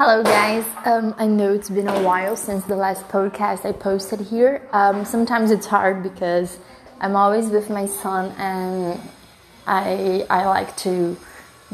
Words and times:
Hello, 0.00 0.22
guys. 0.22 0.64
Um, 0.84 1.12
I 1.18 1.26
know 1.26 1.52
it's 1.52 1.70
been 1.70 1.88
a 1.88 2.02
while 2.04 2.36
since 2.36 2.64
the 2.66 2.76
last 2.76 3.08
podcast 3.08 3.66
I 3.66 3.72
posted 3.72 4.20
here. 4.20 4.62
Um, 4.70 5.04
sometimes 5.04 5.50
it's 5.50 5.66
hard 5.66 6.04
because 6.04 6.60
I'm 7.00 7.16
always 7.16 7.48
with 7.48 7.68
my 7.68 7.86
son 7.86 8.32
and 8.38 9.00
I, 9.66 10.24
I 10.30 10.46
like 10.46 10.76
to 10.86 11.16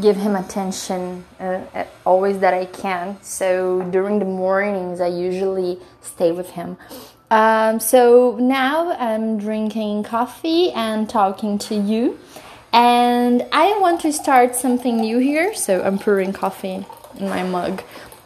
give 0.01 0.17
him 0.17 0.37
attention 0.37 1.27
uh, 1.39 1.85
always 2.07 2.39
that 2.39 2.55
I 2.55 2.65
can. 2.65 3.23
So 3.23 3.83
during 3.91 4.21
the 4.21 4.25
mornings, 4.25 5.03
I 5.03 5.09
usually 5.09 5.79
stay 6.01 6.33
with 6.33 6.49
him. 6.49 6.79
Um, 7.31 7.79
so 7.79 8.39
now 8.41 8.93
I'm 8.93 9.37
drinking 9.37 10.05
coffee 10.05 10.73
and 10.73 11.11
talking 11.11 11.59
to 11.59 11.75
you. 11.75 12.19
And 12.73 13.47
I 13.53 13.79
want 13.81 14.01
to 14.01 14.15
start 14.15 14.55
something 14.55 14.97
new 14.97 15.19
here. 15.19 15.55
So 15.55 15.83
I'm 15.83 15.99
pouring 15.99 16.33
coffee 16.33 16.87
in 17.19 17.29
my 17.29 17.43
mug. 17.43 17.83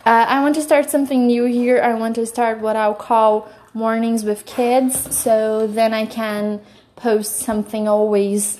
Uh, 0.09 0.25
I 0.27 0.41
want 0.41 0.55
to 0.55 0.63
start 0.63 0.89
something 0.89 1.27
new 1.27 1.45
here. 1.45 1.83
I 1.83 1.93
want 1.93 2.15
to 2.15 2.25
start 2.25 2.61
what 2.61 2.77
I'll 2.77 2.95
call 2.95 3.47
mornings 3.75 4.25
with 4.25 4.47
kids. 4.47 5.15
So 5.15 5.67
then 5.67 5.93
I 5.93 6.07
can 6.07 6.63
post 6.97 7.41
something 7.41 7.87
always 7.87 8.59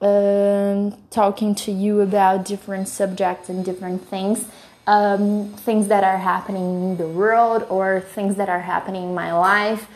um, 0.00 1.00
talking 1.10 1.54
to 1.54 1.70
you 1.70 2.00
about 2.00 2.46
different 2.46 2.88
subjects 2.88 3.48
and 3.48 3.64
different 3.64 4.08
things 4.08 4.46
um, 4.88 5.52
things 5.52 5.86
that 5.86 6.02
are 6.02 6.18
happening 6.18 6.82
in 6.82 6.96
the 6.96 7.06
world 7.06 7.64
or 7.68 8.00
things 8.00 8.34
that 8.34 8.48
are 8.48 8.62
happening 8.62 9.04
in 9.04 9.14
my 9.14 9.32
life. 9.32 9.86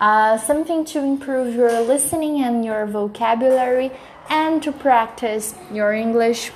Uh, 0.00 0.38
something 0.38 0.84
to 0.84 1.00
improve 1.00 1.56
your 1.56 1.80
listening 1.80 2.40
and 2.40 2.64
your 2.64 2.86
vocabulary 2.86 3.90
and 4.30 4.62
to 4.62 4.70
practice 4.70 5.56
your 5.72 5.92
English. 5.92 6.52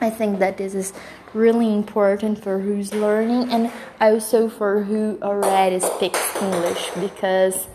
I 0.00 0.08
think 0.08 0.38
that 0.38 0.56
this 0.56 0.74
is 0.74 0.94
really 1.34 1.72
important 1.74 2.42
for 2.42 2.60
who's 2.60 2.94
learning 2.94 3.50
and 3.50 3.70
also 4.00 4.48
for 4.48 4.84
who 4.84 5.18
already 5.22 5.80
speaks 5.80 6.20
English 6.40 6.90
because 7.00 7.66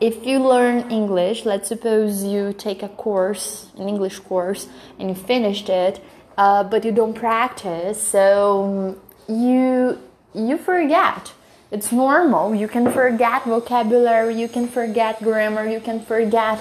if 0.00 0.26
you 0.26 0.38
learn 0.40 0.90
English, 0.90 1.44
let's 1.44 1.68
suppose 1.68 2.24
you 2.24 2.52
take 2.52 2.82
a 2.82 2.88
course, 2.88 3.68
an 3.78 3.88
English 3.88 4.18
course, 4.20 4.66
and 4.98 5.08
you 5.08 5.14
finished 5.14 5.68
it, 5.68 6.02
uh, 6.36 6.64
but 6.64 6.84
you 6.84 6.92
don't 6.92 7.14
practice, 7.14 8.02
so 8.02 8.98
you 9.28 9.98
you 10.34 10.58
forget. 10.58 11.32
It's 11.70 11.90
normal. 11.92 12.54
You 12.54 12.68
can 12.68 12.90
forget 12.92 13.44
vocabulary, 13.44 14.34
you 14.34 14.48
can 14.48 14.68
forget 14.68 15.22
grammar, 15.22 15.66
you 15.66 15.80
can 15.80 16.00
forget 16.00 16.60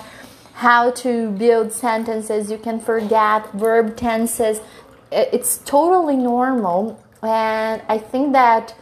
how 0.54 0.92
to 0.92 1.32
build 1.32 1.72
sentences, 1.74 2.52
you 2.52 2.58
can 2.58 2.80
forget 2.80 3.52
verb 3.54 3.98
tenses. 3.98 4.62
It's 5.14 5.58
totally 5.58 6.18
normal, 6.18 7.00
and 7.22 7.82
I 7.88 7.98
think 7.98 8.34
that 8.34 8.76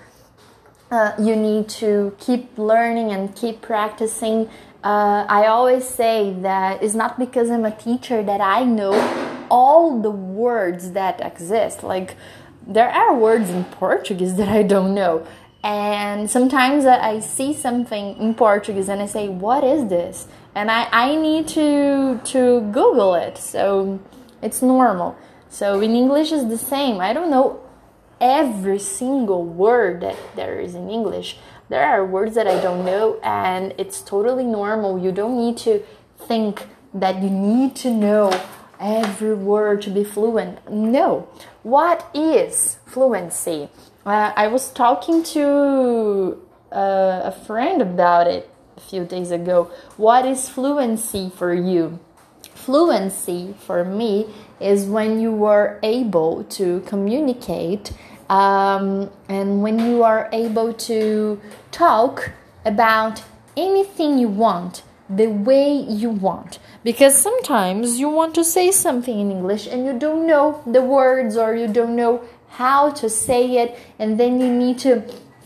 uh, 0.90 1.12
you 1.20 1.36
need 1.36 1.70
to 1.70 2.16
keep 2.20 2.58
learning 2.58 3.12
and 3.12 3.36
keep 3.36 3.62
practicing 3.62 4.50
uh, 4.84 5.26
I 5.30 5.46
always 5.46 5.88
say 5.88 6.34
that 6.42 6.82
it's 6.82 6.96
not 6.96 7.20
because 7.20 7.52
I'm 7.52 7.66
a 7.66 7.76
teacher 7.76 8.24
that 8.24 8.42
I 8.42 8.64
know 8.64 8.94
all 9.52 10.02
the 10.02 10.10
words 10.10 10.94
that 10.94 11.22
exist. 11.24 11.84
Like, 11.84 12.16
there 12.66 12.90
are 12.90 13.16
words 13.16 13.50
in 13.52 13.66
Portuguese 13.66 14.36
that 14.38 14.48
I 14.48 14.64
don't 14.64 14.96
know. 14.96 15.28
And 15.64 16.32
sometimes 16.32 16.86
I 16.86 17.20
see 17.20 17.54
something 17.54 18.18
in 18.18 18.34
Portuguese 18.34 18.90
and 18.90 19.00
I 19.00 19.06
say, 19.06 19.28
What 19.30 19.64
is 19.64 19.88
this? 19.90 20.28
And 20.56 20.72
I, 20.72 20.88
I 20.92 21.16
need 21.16 21.48
to, 21.50 22.20
to 22.24 22.62
Google 22.72 23.14
it. 23.14 23.38
So 23.38 24.00
it's 24.42 24.64
normal. 24.64 25.16
So 25.52 25.80
in 25.82 25.92
English, 25.96 26.32
is 26.32 26.48
the 26.48 26.58
same. 26.58 27.00
I 27.00 27.14
don't 27.14 27.30
know 27.30 27.60
every 28.20 28.80
single 28.80 29.44
word 29.46 30.02
that 30.02 30.18
there 30.36 30.60
is 30.60 30.74
in 30.74 30.90
English 30.90 31.38
there 31.72 31.86
are 31.86 32.06
words 32.06 32.36
that 32.36 32.48
I 32.48 32.60
don't 32.60 32.84
know, 32.84 33.18
and 33.24 33.74
it's 33.78 34.02
totally 34.02 34.44
normal. 34.44 35.00
You 35.00 35.14
don't 35.14 35.38
need 35.38 35.56
to 35.60 35.82
think 36.20 36.68
that 36.94 37.24
you 37.24 37.30
need 37.30 37.78
to 37.78 37.90
know 37.90 38.30
every 38.78 39.34
word 39.34 39.82
to 39.84 39.90
be 39.90 40.04
fluent. 40.04 40.70
No. 40.70 41.30
What 41.64 42.06
is 42.14 42.78
fluency? 42.86 43.70
Uh, 44.06 44.34
I 44.36 44.48
was 44.48 44.70
talking 44.74 45.24
to 45.32 46.46
uh, 46.74 47.22
a 47.24 47.32
friend 47.32 47.82
about 47.82 48.28
it 48.28 48.50
a 48.76 48.82
few 48.82 49.06
days 49.06 49.32
ago. 49.32 49.72
What 49.96 50.26
is 50.26 50.50
fluency 50.50 51.32
for 51.34 51.54
you? 51.54 52.00
Fluency 52.66 53.56
for 53.60 53.84
me 53.84 54.28
is 54.60 54.86
when 54.86 55.20
you 55.20 55.46
are 55.46 55.80
able 55.82 56.44
to 56.44 56.82
communicate 56.82 57.92
um, 58.30 59.10
and 59.28 59.64
when 59.64 59.80
you 59.80 60.04
are 60.04 60.30
able 60.32 60.72
to 60.74 61.42
talk 61.72 62.32
about 62.64 63.24
anything 63.58 64.20
you 64.20 64.28
want 64.28 64.84
the 65.10 65.28
way 65.28 65.74
you 65.74 66.10
want. 66.10 66.60
Because 66.84 67.20
sometimes 67.20 68.00
you 68.00 68.10
want 68.10 68.36
to 68.36 68.44
say 68.44 68.72
something 68.72 69.20
in 69.20 69.32
English 69.32 69.68
and 69.68 69.86
you 69.86 69.98
don't 69.98 70.28
know 70.28 70.62
the 70.66 70.82
words 70.82 71.36
or 71.36 71.56
you 71.56 71.68
don't 71.68 71.96
know 71.96 72.24
how 72.50 72.92
to 72.92 73.10
say 73.10 73.58
it 73.58 73.78
and 73.98 74.20
then 74.20 74.40
you 74.40 74.52
need 74.52 74.78
to 74.80 75.02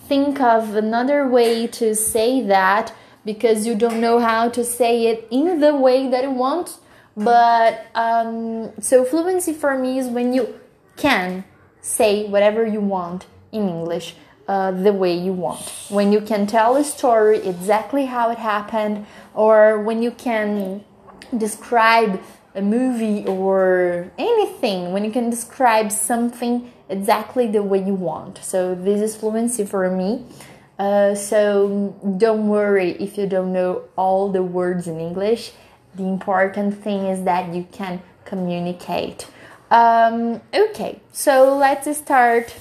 think 0.08 0.42
of 0.42 0.76
another 0.76 1.28
way 1.28 1.66
to 1.68 1.96
say 1.96 2.42
that 2.42 2.94
because 3.24 3.66
you 3.66 3.74
don't 3.74 4.00
know 4.00 4.20
how 4.20 4.50
to 4.50 4.64
say 4.64 5.08
it 5.08 5.28
in 5.32 5.60
the 5.60 5.76
way 5.76 6.08
that 6.08 6.24
you 6.24 6.32
want 6.32 6.78
but 7.16 7.88
um, 7.96 8.72
so 8.82 9.06
fluency 9.06 9.54
for 9.54 9.78
me 9.78 10.00
is 10.00 10.08
when 10.08 10.34
you 10.34 10.60
can 10.98 11.44
say 11.82 12.28
whatever 12.28 12.66
you 12.66 12.82
want 12.82 13.26
in 13.52 13.70
English 13.70 14.16
uh, 14.48 14.72
the 14.72 14.94
way 14.94 15.16
you 15.16 15.34
want. 15.34 15.62
When 15.90 16.12
you 16.12 16.22
can 16.22 16.48
tell 16.48 16.76
a 16.76 16.84
story 16.84 17.40
exactly 17.40 18.06
how 18.06 18.30
it 18.32 18.38
happened, 18.38 19.06
or 19.34 19.82
when 19.82 20.04
you 20.04 20.12
can 20.12 20.84
describe 21.36 22.22
a 22.54 22.62
movie 22.62 23.26
or 23.26 24.12
anything, 24.18 24.92
when 24.94 25.04
you 25.04 25.12
can 25.12 25.30
describe 25.30 25.92
something 25.92 26.72
exactly 26.90 27.48
the 27.48 27.64
way 27.64 27.84
you 27.84 27.96
want. 27.96 28.38
So, 28.44 28.76
this 28.76 29.02
is 29.02 29.16
fluency 29.16 29.66
for 29.66 29.90
me. 29.90 30.26
Uh, 30.78 31.16
so, 31.16 31.96
don't 32.18 32.48
worry 32.48 32.92
if 32.92 33.18
you 33.18 33.28
don't 33.28 33.52
know 33.52 33.84
all 33.96 34.32
the 34.32 34.44
words 34.44 34.88
in 34.88 35.00
English. 35.00 35.52
The 35.96 36.04
important 36.04 36.84
thing 36.84 37.06
is 37.06 37.24
that 37.24 37.54
you 37.54 37.66
can 37.72 38.02
communicate. 38.26 39.28
Um, 39.72 40.42
okay, 40.54 41.00
so 41.14 41.58
let's 41.58 41.98
start 41.98 42.54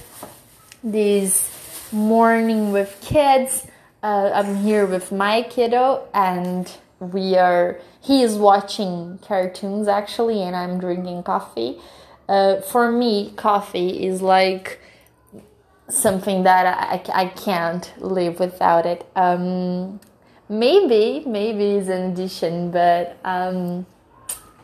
this 0.83 1.51
morning 1.91 2.71
with 2.71 2.97
kids. 3.01 3.67
Uh, 4.01 4.31
I'm 4.33 4.63
here 4.63 4.85
with 4.85 5.11
my 5.11 5.41
kiddo, 5.41 6.07
and 6.13 6.71
we 6.99 7.35
are. 7.35 7.81
He 8.01 8.21
is 8.21 8.35
watching 8.35 9.19
cartoons 9.21 9.87
actually, 9.87 10.41
and 10.41 10.55
I'm 10.55 10.79
drinking 10.79 11.23
coffee. 11.23 11.79
Uh, 12.29 12.61
for 12.61 12.91
me, 12.91 13.33
coffee 13.35 14.05
is 14.05 14.21
like 14.21 14.79
something 15.89 16.43
that 16.43 16.65
I, 16.65 17.23
I 17.23 17.25
can't 17.27 17.93
live 17.97 18.39
without 18.39 18.85
it. 18.85 19.05
Um, 19.15 19.99
maybe, 20.49 21.23
maybe 21.25 21.75
it's 21.75 21.89
an 21.89 22.11
addition, 22.11 22.71
but 22.71 23.17
um, 23.23 23.85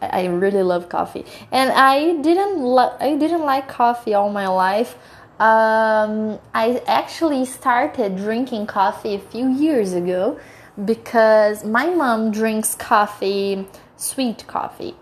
I 0.02 0.26
really 0.26 0.64
love 0.64 0.90
coffee, 0.90 1.26
and 1.52 1.72
I 1.72 2.14
didn't 2.22 2.66
I 3.00 3.16
didn't 3.16 3.44
like 3.44 3.68
coffee 3.68 4.14
all 4.14 4.32
my 4.32 4.48
life. 4.48 4.98
Um, 5.40 6.40
I 6.54 6.82
actually 6.88 7.46
started 7.46 8.16
drinking 8.16 8.68
coffee 8.68 9.16
a 9.16 9.20
few 9.20 9.50
years 9.50 9.94
ago 9.94 10.40
because 10.86 11.64
my 11.64 11.90
mom 11.90 12.32
drinks 12.32 12.76
coffee, 12.76 13.68
sweet 13.96 14.46
coffee, 14.48 14.96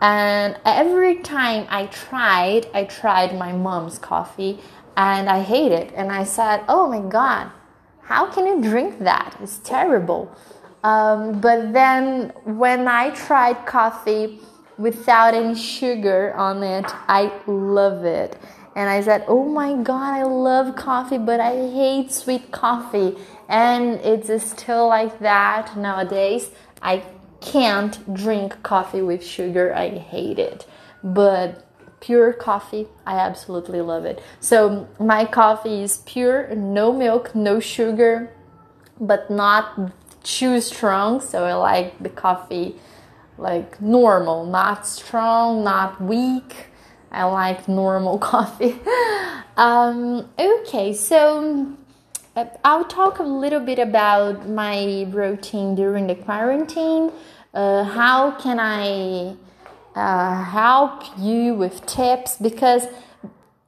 and 0.00 0.56
every 0.64 1.16
time 1.16 1.66
I 1.68 1.86
tried, 1.86 2.66
I 2.72 2.84
tried 2.84 3.36
my 3.36 3.52
mom's 3.52 3.98
coffee, 3.98 4.60
and 4.96 5.28
I 5.28 5.40
hate 5.40 5.72
it. 5.72 5.92
And 5.96 6.12
I 6.12 6.24
said, 6.24 6.62
"Oh 6.68 6.88
my 6.88 7.00
god, 7.00 7.50
how 8.04 8.30
can 8.30 8.46
you 8.46 8.62
drink 8.62 9.00
that? 9.00 9.36
It's 9.40 9.58
terrible." 9.58 10.30
Um, 10.84 11.40
but 11.40 11.72
then 11.72 12.32
when 12.44 12.86
I 12.86 13.10
tried 13.10 13.64
coffee 13.64 14.40
without 14.76 15.32
any 15.32 15.54
sugar 15.54 16.34
on 16.34 16.62
it, 16.62 16.84
I 17.08 17.32
love 17.46 18.04
it. 18.04 18.36
And 18.76 18.90
I 18.90 19.00
said, 19.00 19.24
Oh 19.28 19.44
my 19.44 19.74
god, 19.82 20.14
I 20.14 20.24
love 20.24 20.76
coffee, 20.76 21.18
but 21.18 21.40
I 21.40 21.52
hate 21.70 22.12
sweet 22.12 22.50
coffee. 22.50 23.16
And 23.48 24.00
it's 24.00 24.44
still 24.50 24.88
like 24.88 25.18
that 25.20 25.76
nowadays. 25.76 26.50
I 26.82 27.02
can't 27.40 28.14
drink 28.14 28.62
coffee 28.62 29.02
with 29.02 29.24
sugar, 29.24 29.74
I 29.74 29.90
hate 29.90 30.38
it. 30.38 30.66
But 31.02 31.64
pure 32.04 32.34
coffee, 32.34 32.86
I 33.06 33.16
absolutely 33.16 33.80
love 33.80 34.04
it. 34.04 34.22
So 34.38 34.86
my 34.98 35.24
coffee 35.24 35.82
is 35.82 35.98
pure, 36.04 36.54
no 36.54 36.92
milk, 36.92 37.34
no 37.34 37.60
sugar, 37.60 38.30
but 39.00 39.30
not 39.30 39.90
too 40.22 40.60
strong. 40.60 41.20
So 41.20 41.44
I 41.44 41.54
like 41.54 42.02
the 42.02 42.10
coffee 42.10 42.76
like 43.38 43.80
normal, 43.80 44.44
not 44.44 44.86
strong, 44.86 45.64
not 45.64 46.00
weak. 46.00 46.66
I 47.10 47.24
like 47.24 47.68
normal 47.68 48.18
coffee. 48.32 48.76
um, 49.56 50.28
okay, 50.38 50.92
so 50.92 51.74
uh, 52.36 52.44
I'll 52.64 52.84
talk 52.84 53.18
a 53.18 53.22
little 53.22 53.60
bit 53.60 53.78
about 53.78 54.46
my 54.46 55.06
routine 55.08 55.74
during 55.74 56.06
the 56.06 56.16
quarantine. 56.16 57.12
Uh, 57.54 57.84
how 57.84 58.32
can 58.32 58.60
I 58.60 59.36
uh, 59.94 60.44
help 60.44 61.02
you 61.18 61.54
with 61.54 61.86
tips? 61.86 62.36
Because 62.36 62.86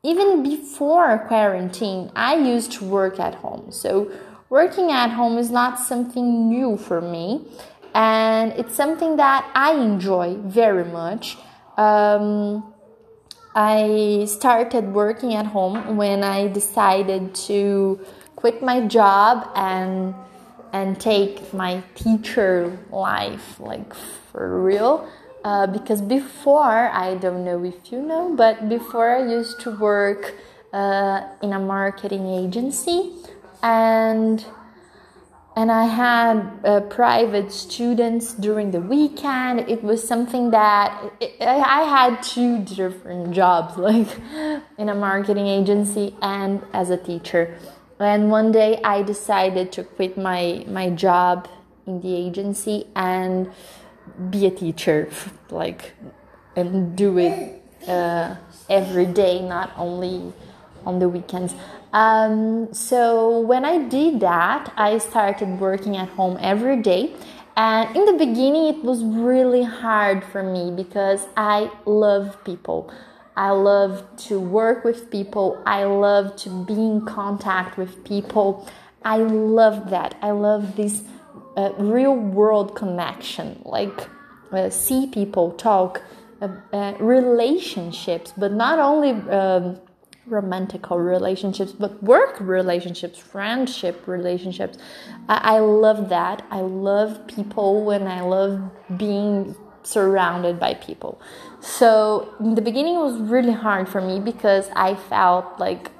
even 0.03 0.43
before 0.43 1.19
quarantine, 1.27 2.11
I 2.15 2.37
used 2.37 2.73
to 2.73 2.85
work 2.85 3.19
at 3.19 3.37
home. 3.37 3.73
So, 3.73 4.11
working 4.49 4.93
at 4.93 5.11
home 5.11 5.39
is 5.39 5.51
not 5.51 5.79
something 5.79 6.49
new 6.49 6.77
for 6.77 7.01
me, 7.01 7.47
and 7.95 8.53
it's 8.53 8.75
something 8.75 9.17
that 9.17 9.51
I 9.55 9.73
enjoy 9.73 10.37
very 10.37 10.85
much. 10.85 11.37
Um, 11.77 12.73
I 13.55 14.27
started 14.29 14.93
working 14.93 15.35
at 15.35 15.47
home 15.47 15.97
when 15.97 16.23
I 16.23 16.49
decided 16.49 17.35
to 17.47 17.99
quit 18.37 18.63
my 18.63 18.87
job 18.87 19.51
and 19.57 20.15
and 20.73 21.01
take 21.01 21.55
my 21.55 21.83
teacher 21.95 22.79
life 22.91 23.59
like 23.59 23.95
for 23.95 24.63
real 24.63 25.09
uh, 25.47 25.67
because 25.67 26.03
before 26.03 26.91
i 27.05 27.15
don't 27.15 27.45
know 27.45 27.63
if 27.65 27.93
you 27.93 28.03
know 28.03 28.35
but 28.35 28.69
before 28.69 29.09
i 29.17 29.23
used 29.39 29.61
to 29.61 29.71
work 29.71 30.35
uh, 30.73 31.21
in 31.41 31.53
a 31.53 31.59
marketing 31.61 32.27
agency 32.27 33.13
and 33.63 34.45
and 35.55 35.71
i 35.71 35.85
had 35.85 36.37
uh, 36.65 36.81
private 36.81 37.51
students 37.53 38.35
during 38.35 38.73
the 38.73 38.81
weekend. 38.81 39.61
It 39.61 39.83
was 39.83 40.07
something 40.07 40.51
that 40.51 41.13
it, 41.21 41.41
i 41.41 41.83
had 41.97 42.23
two 42.23 42.59
different 42.65 43.33
jobs 43.33 43.79
like 43.89 44.11
in 44.77 44.89
a 44.89 44.95
marketing 44.95 45.47
agency 45.47 46.15
and 46.21 46.63
as 46.73 46.91
a 46.91 46.99
teacher. 46.99 47.57
And 47.99 48.31
one 48.31 48.53
day 48.53 48.81
I 48.85 49.03
decided 49.03 49.73
to 49.77 49.85
quit 49.85 50.19
my 50.19 50.65
my 50.67 50.91
job 50.91 51.49
in 51.87 52.01
the 52.03 52.15
agency 52.15 52.87
and 52.95 53.51
be 54.31 54.47
a 54.47 54.51
teacher, 54.51 55.09
like, 55.51 55.95
and 56.55 56.97
do 56.97 57.19
it 57.19 57.63
uh, 57.89 58.37
every 58.69 59.07
day, 59.07 59.41
not 59.41 59.73
only 59.77 60.33
on 60.85 60.99
the 60.99 61.09
weekends. 61.09 61.55
Um, 61.93 62.73
so 62.73 63.41
when 63.41 63.65
I 63.65 63.79
did 63.89 64.21
that, 64.21 64.73
I 64.77 64.99
started 64.99 65.61
working 65.61 65.97
at 65.97 66.09
home 66.11 66.37
every 66.41 66.81
day. 66.83 67.15
And 67.57 67.97
in 67.97 68.05
the 68.05 68.13
beginning, 68.13 68.67
it 68.67 68.85
was 68.85 69.03
really 69.03 69.63
hard 69.63 70.23
for 70.25 70.43
me 70.43 70.71
because 70.71 71.27
I 71.37 71.71
love 71.87 72.45
people. 72.45 72.93
I 73.37 73.51
love 73.51 74.05
to 74.29 74.39
work 74.39 74.85
with 74.85 75.11
people. 75.11 75.63
I 75.67 75.85
love 75.85 76.37
to 76.37 76.65
be 76.65 76.75
in 76.75 77.05
contact 77.07 77.79
with 77.79 78.05
people. 78.05 78.69
I 79.05 79.19
love 79.19 79.91
that. 79.91 80.17
I 80.21 80.33
love 80.33 80.77
this 80.77 81.03
uh, 81.57 81.73
real 81.79 82.15
world 82.15 82.75
connection, 82.77 83.61
like 83.65 84.09
uh, 84.53 84.71
see 84.71 85.07
people, 85.07 85.53
talk, 85.53 86.03
uh, 86.41 86.49
uh 86.73 86.95
relationships, 87.01 88.33
but 88.37 88.53
not 88.53 88.79
only 88.79 89.11
um, 89.31 89.79
romantic 90.27 90.91
relationships, 90.91 91.73
but 91.73 92.03
work 92.03 92.39
relationships, 92.41 93.19
friendship 93.19 94.07
relationships. 94.07 94.79
I, 95.29 95.57
I 95.57 95.59
love 95.61 96.09
that. 96.11 96.45
I 96.51 96.61
love 96.61 97.27
people 97.27 97.91
and 97.91 98.09
I 98.09 98.21
love 98.21 98.71
being 98.97 99.55
surrounded 99.83 100.59
by 100.59 100.75
people. 100.75 101.21
So 101.61 102.35
in 102.41 102.55
the 102.55 102.63
beginning, 102.63 102.97
it 102.97 103.01
was 103.01 103.21
really 103.21 103.53
hard 103.53 103.89
for 103.89 104.01
me 104.01 104.21
because 104.21 104.69
I 104.75 104.95
felt 104.95 105.59
like 105.59 105.91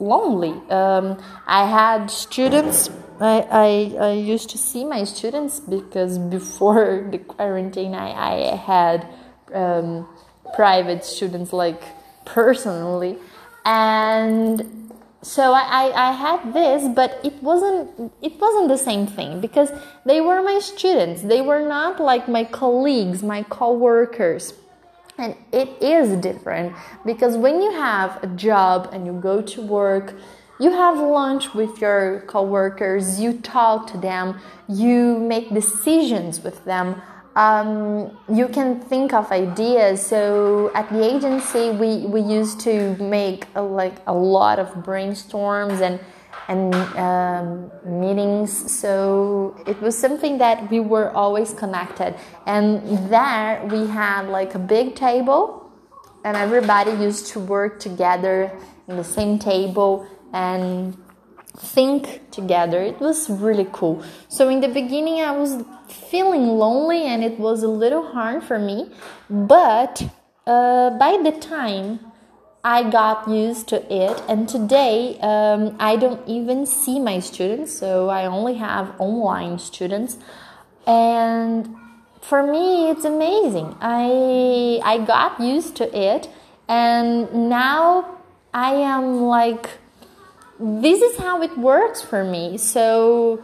lonely. 0.00 0.54
Um, 0.70 1.22
I 1.46 1.66
had 1.66 2.10
students. 2.10 2.90
I, 3.20 3.46
I, 3.50 4.06
I 4.06 4.12
used 4.12 4.50
to 4.50 4.58
see 4.58 4.84
my 4.84 5.04
students 5.04 5.60
because 5.60 6.18
before 6.18 7.08
the 7.10 7.18
quarantine, 7.18 7.94
I, 7.94 8.52
I 8.52 8.56
had 8.56 9.06
um, 9.52 10.08
private 10.54 11.04
students 11.04 11.52
like 11.52 11.82
personally, 12.24 13.18
and 13.64 14.88
so 15.22 15.52
I, 15.52 15.62
I, 15.62 16.08
I 16.08 16.12
had 16.12 16.54
this 16.54 16.88
but 16.94 17.20
it 17.24 17.42
wasn't 17.42 18.12
it 18.22 18.38
wasn't 18.40 18.68
the 18.68 18.78
same 18.78 19.06
thing 19.06 19.40
because 19.40 19.70
they 20.06 20.20
were 20.20 20.42
my 20.42 20.60
students 20.60 21.22
they 21.22 21.40
were 21.40 21.66
not 21.66 22.00
like 22.00 22.28
my 22.28 22.44
colleagues 22.44 23.22
my 23.22 23.42
co-workers 23.42 24.54
and 25.18 25.34
it 25.52 25.68
is 25.82 26.16
different 26.20 26.74
because 27.04 27.36
when 27.36 27.60
you 27.60 27.72
have 27.72 28.22
a 28.22 28.26
job 28.28 28.88
and 28.92 29.06
you 29.06 29.12
go 29.12 29.42
to 29.42 29.60
work 29.60 30.14
you 30.60 30.70
have 30.70 30.98
lunch 30.98 31.54
with 31.54 31.80
your 31.80 32.22
co-workers 32.26 33.20
you 33.20 33.32
talk 33.40 33.86
to 33.90 33.98
them 33.98 34.38
you 34.68 35.18
make 35.18 35.52
decisions 35.52 36.40
with 36.40 36.64
them 36.64 37.00
um, 37.38 38.18
you 38.28 38.48
can 38.48 38.80
think 38.80 39.12
of 39.12 39.30
ideas. 39.30 40.04
So 40.04 40.72
at 40.74 40.90
the 40.90 41.04
agency, 41.04 41.70
we, 41.70 41.98
we 41.98 42.20
used 42.20 42.58
to 42.60 42.96
make 42.96 43.46
a, 43.54 43.62
like 43.62 44.02
a 44.08 44.12
lot 44.12 44.58
of 44.58 44.68
brainstorms 44.82 45.80
and 45.80 46.00
and 46.48 46.74
um, 46.96 47.70
meetings. 47.84 48.50
So 48.80 49.54
it 49.66 49.80
was 49.80 49.96
something 49.96 50.38
that 50.38 50.70
we 50.70 50.80
were 50.80 51.10
always 51.10 51.52
connected. 51.52 52.14
And 52.46 53.10
there 53.10 53.64
we 53.70 53.86
had 53.86 54.28
like 54.28 54.54
a 54.54 54.58
big 54.58 54.94
table, 54.94 55.70
and 56.24 56.36
everybody 56.36 56.92
used 56.92 57.26
to 57.28 57.40
work 57.40 57.78
together 57.78 58.50
in 58.88 58.96
the 58.96 59.04
same 59.04 59.38
table 59.38 60.06
and 60.32 60.96
think 61.56 62.30
together. 62.30 62.80
It 62.80 63.00
was 63.00 63.28
really 63.28 63.68
cool. 63.72 64.02
So 64.28 64.48
in 64.48 64.60
the 64.60 64.68
beginning, 64.68 65.20
I 65.20 65.32
was 65.32 65.64
feeling 65.88 66.46
lonely 66.46 67.04
and 67.04 67.24
it 67.24 67.38
was 67.38 67.62
a 67.62 67.68
little 67.68 68.06
hard 68.12 68.42
for 68.42 68.58
me, 68.58 68.90
but 69.28 70.02
uh, 70.46 70.90
by 70.98 71.18
the 71.22 71.32
time 71.32 72.00
I 72.64 72.90
got 72.90 73.28
used 73.28 73.68
to 73.68 73.78
it, 73.92 74.20
and 74.28 74.48
today 74.48 75.18
um, 75.20 75.76
I 75.78 75.96
don't 75.96 76.26
even 76.28 76.66
see 76.66 76.98
my 76.98 77.20
students, 77.20 77.72
so 77.72 78.08
I 78.08 78.26
only 78.26 78.54
have 78.54 78.94
online 78.98 79.58
students, 79.58 80.18
and 80.86 81.74
for 82.20 82.42
me 82.42 82.90
it's 82.90 83.04
amazing. 83.04 83.76
I 83.80 84.80
I 84.82 84.98
got 84.98 85.40
used 85.40 85.76
to 85.76 85.86
it, 85.96 86.28
and 86.68 87.48
now 87.48 88.18
I 88.52 88.74
am 88.74 89.22
like 89.22 89.70
this 90.58 91.00
is 91.00 91.16
how 91.18 91.42
it 91.42 91.56
works 91.56 92.02
for 92.02 92.24
me. 92.24 92.58
So 92.58 93.40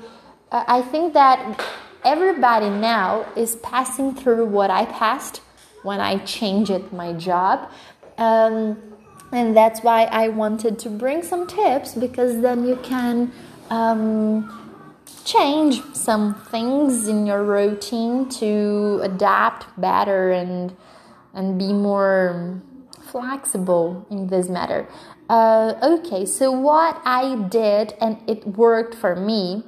uh, 0.50 0.64
I 0.66 0.82
think 0.82 1.14
that 1.14 1.64
everybody 2.04 2.68
now 2.68 3.24
is 3.36 3.56
passing 3.56 4.14
through 4.14 4.46
what 4.46 4.70
I 4.70 4.86
passed 4.86 5.40
when 5.84 6.00
I 6.00 6.18
changed 6.18 6.92
my 6.92 7.12
job. 7.12 7.70
Um, 8.18 8.93
and 9.34 9.56
that's 9.56 9.80
why 9.80 10.04
I 10.04 10.28
wanted 10.28 10.78
to 10.80 10.88
bring 10.88 11.22
some 11.24 11.46
tips 11.46 11.94
because 11.94 12.40
then 12.40 12.64
you 12.64 12.76
can 12.76 13.32
um, 13.68 15.02
change 15.24 15.82
some 15.92 16.36
things 16.36 17.08
in 17.08 17.26
your 17.26 17.42
routine 17.42 18.28
to 18.40 19.00
adapt 19.02 19.66
better 19.80 20.30
and 20.30 20.76
and 21.34 21.58
be 21.58 21.72
more 21.72 22.62
flexible 23.10 24.06
in 24.08 24.28
this 24.28 24.48
matter. 24.48 24.86
Uh, 25.28 25.74
okay, 25.82 26.24
so 26.24 26.52
what 26.52 27.02
I 27.04 27.34
did 27.48 27.94
and 28.00 28.18
it 28.28 28.46
worked 28.46 28.94
for 28.94 29.16
me. 29.16 29.64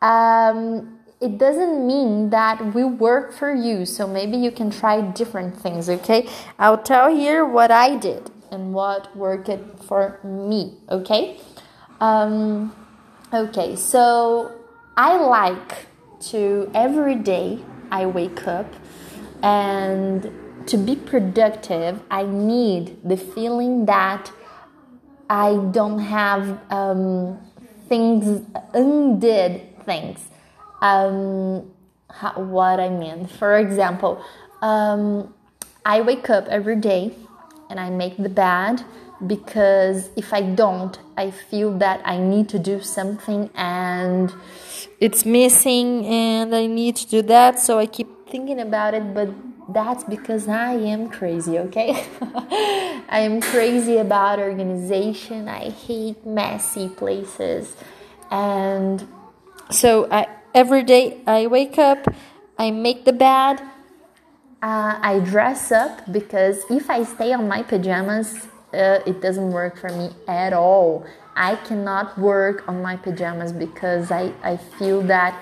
Um, 0.00 0.96
it 1.20 1.36
doesn't 1.36 1.86
mean 1.86 2.30
that 2.30 2.74
we 2.74 2.84
work 2.84 3.34
for 3.34 3.52
you, 3.54 3.84
so 3.84 4.06
maybe 4.06 4.38
you 4.38 4.50
can 4.50 4.70
try 4.70 5.02
different 5.02 5.54
things. 5.58 5.90
Okay, 5.90 6.26
I'll 6.58 6.78
tell 6.78 7.14
here 7.14 7.44
what 7.44 7.70
I 7.70 7.96
did 7.96 8.30
and 8.50 8.74
what 8.74 9.14
worked 9.16 9.50
for 9.84 10.18
me. 10.22 10.74
Okay, 10.90 11.38
um, 12.00 12.74
okay, 13.32 13.76
so 13.76 14.52
I 14.96 15.16
like 15.16 15.86
to 16.30 16.70
every 16.74 17.14
day 17.14 17.60
I 17.90 18.06
wake 18.06 18.46
up 18.46 18.72
and 19.42 20.30
to 20.66 20.76
be 20.76 20.94
productive, 20.94 22.00
I 22.10 22.24
need 22.24 22.98
the 23.02 23.16
feeling 23.16 23.86
that 23.86 24.30
I 25.28 25.56
don't 25.70 26.00
have 26.00 26.60
um, 26.70 27.38
things, 27.88 28.46
undid 28.74 29.84
things. 29.84 30.20
Um, 30.82 31.70
how, 32.10 32.32
what 32.40 32.80
I 32.80 32.88
mean. 32.88 33.26
For 33.26 33.56
example, 33.58 34.24
um, 34.62 35.32
I 35.84 36.00
wake 36.00 36.28
up 36.28 36.46
every 36.48 36.76
day 36.76 37.14
and 37.70 37.80
I 37.80 37.88
make 37.88 38.16
the 38.18 38.28
bed 38.28 38.84
because 39.26 40.10
if 40.16 40.32
I 40.32 40.42
don't, 40.42 40.98
I 41.16 41.30
feel 41.30 41.78
that 41.78 42.00
I 42.04 42.18
need 42.18 42.48
to 42.50 42.58
do 42.58 42.82
something 42.82 43.50
and 43.54 44.32
it's 44.98 45.24
missing 45.24 46.04
and 46.06 46.54
I 46.54 46.66
need 46.66 46.96
to 46.96 47.06
do 47.06 47.22
that. 47.22 47.60
So 47.60 47.78
I 47.78 47.86
keep 47.86 48.28
thinking 48.28 48.60
about 48.60 48.94
it, 48.94 49.14
but 49.14 49.28
that's 49.72 50.04
because 50.04 50.48
I 50.48 50.72
am 50.72 51.10
crazy, 51.10 51.58
okay? 51.58 52.06
I 52.22 53.20
am 53.20 53.40
crazy 53.40 53.98
about 53.98 54.38
organization. 54.38 55.48
I 55.48 55.70
hate 55.70 56.26
messy 56.26 56.88
places. 56.88 57.76
And 58.30 59.06
so 59.70 60.08
I 60.10 60.28
every 60.54 60.82
day 60.82 61.20
I 61.26 61.46
wake 61.46 61.78
up, 61.78 62.06
I 62.58 62.70
make 62.70 63.04
the 63.04 63.12
bed, 63.12 63.60
uh, 64.62 64.98
I 65.00 65.20
dress 65.20 65.72
up 65.72 66.10
because 66.12 66.64
if 66.70 66.90
I 66.90 67.04
stay 67.04 67.32
on 67.32 67.48
my 67.48 67.62
pajamas, 67.62 68.48
uh, 68.72 69.00
it 69.06 69.20
doesn't 69.20 69.50
work 69.50 69.78
for 69.78 69.88
me 69.88 70.10
at 70.28 70.52
all. 70.52 71.06
I 71.34 71.56
cannot 71.56 72.18
work 72.18 72.68
on 72.68 72.82
my 72.82 72.96
pajamas 72.96 73.52
because 73.52 74.10
I, 74.10 74.32
I 74.42 74.56
feel 74.56 75.00
that 75.02 75.40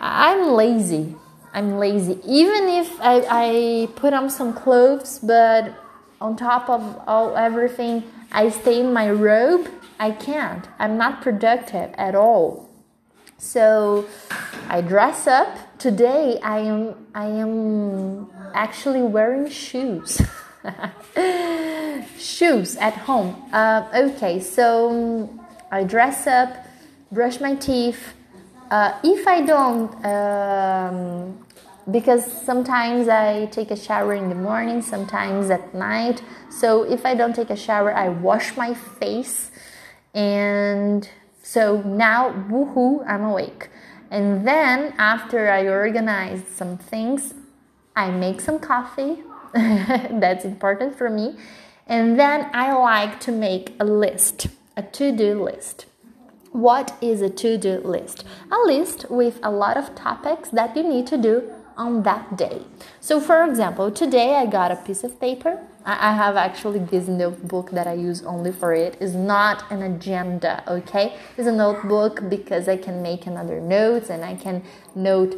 I'm 0.00 0.52
lazy. 0.52 1.14
I'm 1.52 1.78
lazy. 1.78 2.18
Even 2.24 2.68
if 2.68 3.00
I, 3.00 3.24
I 3.28 3.88
put 3.96 4.12
on 4.12 4.30
some 4.30 4.54
clothes, 4.54 5.18
but 5.20 5.74
on 6.20 6.36
top 6.36 6.68
of 6.68 7.02
all 7.06 7.36
everything, 7.36 8.04
I 8.32 8.48
stay 8.48 8.80
in 8.80 8.92
my 8.92 9.10
robe, 9.10 9.68
I 9.98 10.12
can't. 10.12 10.66
I'm 10.78 10.96
not 10.96 11.22
productive 11.22 11.92
at 11.94 12.14
all. 12.14 12.70
So 13.38 14.06
I 14.68 14.80
dress 14.80 15.26
up. 15.26 15.69
Today 15.80 16.38
I 16.42 16.58
am 16.58 17.06
I 17.14 17.24
am 17.24 18.28
actually 18.52 19.00
wearing 19.00 19.48
shoes. 19.48 20.20
shoes 22.18 22.76
at 22.76 22.92
home. 22.92 23.34
Uh, 23.50 23.88
okay, 23.94 24.40
so 24.40 25.30
I 25.72 25.84
dress 25.84 26.26
up, 26.26 26.66
brush 27.10 27.40
my 27.40 27.54
teeth. 27.54 28.12
Uh, 28.70 28.92
if 29.02 29.26
I 29.26 29.40
don't, 29.40 29.90
um, 30.04 31.38
because 31.90 32.30
sometimes 32.30 33.08
I 33.08 33.46
take 33.46 33.70
a 33.70 33.76
shower 33.76 34.12
in 34.12 34.28
the 34.28 34.34
morning, 34.34 34.82
sometimes 34.82 35.48
at 35.48 35.74
night. 35.74 36.22
So 36.50 36.82
if 36.82 37.06
I 37.06 37.14
don't 37.14 37.34
take 37.34 37.48
a 37.48 37.56
shower, 37.56 37.94
I 37.94 38.10
wash 38.10 38.54
my 38.54 38.74
face. 38.74 39.50
And 40.12 41.08
so 41.42 41.80
now, 41.80 42.32
woohoo, 42.50 43.02
I'm 43.08 43.24
awake. 43.24 43.70
And 44.10 44.46
then 44.46 44.94
after 44.98 45.50
I 45.50 45.68
organize 45.68 46.42
some 46.52 46.76
things, 46.76 47.34
I 47.94 48.10
make 48.10 48.40
some 48.40 48.58
coffee 48.58 49.22
That's 49.54 50.44
important 50.44 50.96
for 50.96 51.10
me. 51.10 51.36
And 51.86 52.18
then 52.18 52.50
I 52.52 52.72
like 52.72 53.18
to 53.20 53.32
make 53.32 53.74
a 53.80 53.84
list, 53.84 54.46
a 54.76 54.82
to 54.82 55.10
do 55.10 55.42
list. 55.42 55.86
What 56.52 56.96
is 57.00 57.20
a 57.20 57.28
to 57.30 57.58
do 57.58 57.78
list? 57.78 58.24
A 58.52 58.58
list 58.58 59.06
with 59.10 59.40
a 59.42 59.50
lot 59.50 59.76
of 59.76 59.94
topics 59.96 60.50
that 60.50 60.76
you 60.76 60.84
need 60.84 61.08
to 61.08 61.18
do 61.18 61.50
on 61.76 62.02
that 62.04 62.36
day. 62.36 62.62
So, 63.00 63.20
for 63.20 63.44
example, 63.44 63.90
today 63.90 64.36
I 64.36 64.46
got 64.46 64.70
a 64.70 64.76
piece 64.76 65.04
of 65.04 65.20
paper. 65.20 65.60
I 65.84 66.12
have 66.12 66.36
actually 66.36 66.80
this 66.80 67.08
notebook 67.08 67.70
that 67.70 67.86
I 67.86 67.94
use 67.94 68.22
only 68.22 68.52
for 68.52 68.74
it. 68.74 68.98
It's 69.00 69.14
not 69.14 69.64
an 69.72 69.80
agenda, 69.82 70.62
okay? 70.68 71.16
It's 71.38 71.48
a 71.48 71.52
notebook 71.52 72.28
because 72.28 72.68
I 72.68 72.76
can 72.76 73.00
make 73.02 73.26
another 73.26 73.60
notes 73.60 74.10
and 74.10 74.22
I 74.22 74.34
can 74.34 74.62
note 74.94 75.34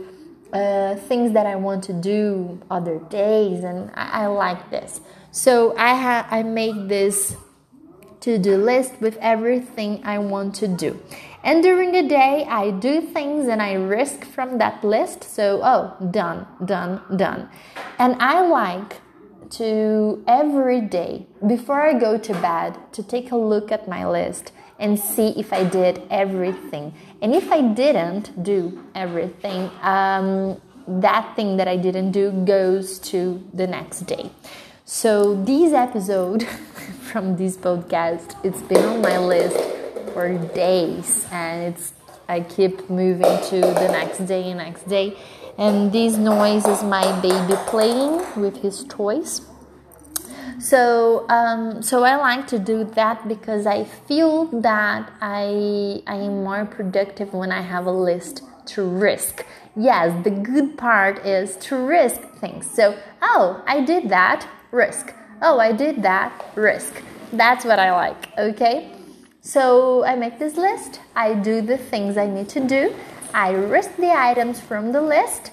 uh, 0.53 0.97
things 0.97 1.33
that 1.33 1.47
I 1.47 1.57
want 1.57 1.85
to 1.85 1.93
do 1.93 2.61
other 2.71 2.99
days, 2.99 3.65
and 3.65 3.91
I, 3.95 4.25
I 4.25 4.27
like 4.27 4.71
this. 4.71 5.01
So 5.31 5.75
I 5.79 5.95
have 5.95 6.27
I 6.31 6.43
make 6.43 6.89
this 6.89 7.37
to 8.21 8.39
do 8.39 8.57
list 8.57 9.01
with 9.01 9.17
everything 9.17 10.03
I 10.05 10.19
want 10.19 10.55
to 10.57 10.69
do. 10.69 11.01
And 11.45 11.63
during 11.63 11.93
the 11.93 12.03
day, 12.03 12.47
I 12.49 12.71
do 12.71 13.01
things 13.01 13.49
and 13.49 13.61
I 13.61 13.73
risk 13.73 14.25
from 14.25 14.59
that 14.59 14.85
list. 14.85 15.25
So, 15.25 15.61
oh, 15.63 15.97
done, 16.11 16.47
done, 16.65 17.01
done. 17.17 17.49
And 17.99 18.17
I 18.21 18.47
like 18.47 19.01
to 19.51 20.23
every 20.27 20.81
day, 20.81 21.27
before 21.47 21.83
I 21.83 21.99
go 21.99 22.17
to 22.17 22.33
bed, 22.35 22.79
to 22.93 23.03
take 23.03 23.33
a 23.33 23.37
look 23.37 23.73
at 23.73 23.89
my 23.89 24.07
list 24.09 24.53
and 24.79 24.99
see 24.99 25.29
if 25.37 25.53
I 25.53 25.65
did 25.65 26.03
everything. 26.11 26.95
And 27.21 27.35
if 27.35 27.51
I 27.53 27.61
didn't 27.61 28.43
do 28.43 28.83
everything, 28.95 29.71
um, 29.83 30.61
that 30.87 31.37
thing 31.37 31.57
that 31.59 31.69
I 31.69 31.77
didn't 31.77 32.13
do 32.13 32.31
goes 32.45 32.99
to 33.11 33.43
the 33.53 33.67
next 33.67 34.01
day. 34.03 34.31
So 34.85 35.43
this 35.45 35.73
episode 35.73 36.43
from 37.13 37.37
this 37.37 37.57
podcast, 37.57 38.37
it's 38.45 38.63
been 38.63 38.85
on 38.85 39.03
my 39.03 39.19
list 39.19 39.72
for 40.11 40.37
days, 40.55 41.27
and 41.31 41.75
it's 41.75 41.93
I 42.29 42.41
keep 42.41 42.89
moving 42.89 43.37
to 43.51 43.61
the 43.61 43.89
next 43.89 44.27
day, 44.27 44.51
and 44.51 44.59
next 44.59 44.89
day. 44.89 45.17
And 45.59 45.93
this 45.93 46.17
noise 46.17 46.67
is 46.67 46.83
my 46.83 47.21
baby 47.21 47.55
playing 47.67 48.23
with 48.41 48.63
his 48.63 48.85
toys. 48.85 49.43
So, 50.59 51.27
um, 51.29 51.83
so 51.83 52.05
I 52.05 52.17
like 52.17 52.47
to 52.49 52.59
do 52.59 52.85
that 52.85 53.27
because 53.27 53.67
I 53.67 53.85
feel 53.85 54.47
that 54.61 55.13
I 55.21 56.03
I 56.07 56.17
am 56.17 56.45
more 56.45 56.65
productive 56.65 57.35
when 57.35 57.51
I 57.51 57.63
have 57.63 57.87
a 57.87 57.93
list 57.93 58.43
to 58.67 58.85
risk. 58.85 59.45
Yes, 59.75 60.25
the 60.25 60.31
good 60.31 60.79
part 60.79 61.27
is 61.27 61.57
to 61.67 61.77
risk 61.77 62.21
things. 62.39 62.71
So, 62.71 62.97
oh, 63.21 63.63
I 63.67 63.81
did 63.81 64.09
that, 64.11 64.47
risk. 64.71 65.13
Oh, 65.41 65.59
I 65.59 65.73
did 65.73 66.03
that, 66.03 66.31
risk. 66.55 67.03
That's 67.33 67.65
what 67.65 67.79
I 67.79 67.91
like, 67.93 68.39
okay? 68.39 68.93
So, 69.45 70.05
I 70.05 70.15
make 70.15 70.39
this 70.39 70.57
list, 70.57 71.01
I 71.17 71.35
do 71.35 71.63
the 71.63 71.77
things 71.77 72.17
I 72.17 72.29
need 72.29 72.49
to 72.51 72.61
do, 72.61 72.95
I 73.35 73.51
risk 73.51 73.97
the 73.97 74.13
items 74.13 74.61
from 74.61 74.93
the 74.93 75.03
list, 75.03 75.51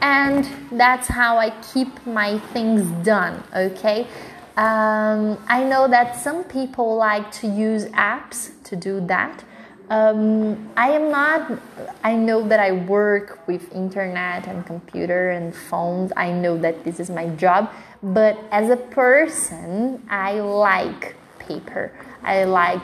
and 0.00 0.44
that's 0.72 1.06
how 1.06 1.38
I 1.38 1.50
keep 1.72 2.04
my 2.04 2.40
things 2.52 2.82
done, 3.04 3.44
okay? 3.54 4.08
Um, 4.56 5.38
I 5.46 5.62
know 5.62 5.86
that 5.86 6.18
some 6.20 6.42
people 6.42 6.96
like 6.96 7.30
to 7.42 7.46
use 7.46 7.84
apps 7.90 8.60
to 8.64 8.74
do 8.74 9.00
that. 9.06 9.44
Um, 9.88 10.68
I 10.76 10.90
am 10.90 11.12
not, 11.12 11.60
I 12.02 12.16
know 12.16 12.42
that 12.48 12.58
I 12.58 12.72
work 12.72 13.46
with 13.46 13.72
internet 13.72 14.48
and 14.48 14.66
computer 14.66 15.30
and 15.30 15.54
phones. 15.54 16.12
I 16.16 16.32
know 16.32 16.58
that 16.58 16.82
this 16.82 16.98
is 16.98 17.08
my 17.08 17.28
job, 17.28 17.70
but 18.02 18.36
as 18.50 18.68
a 18.68 18.76
person, 18.76 20.02
I 20.10 20.40
like 20.40 21.14
paper. 21.38 21.92
I 22.24 22.44
like 22.44 22.82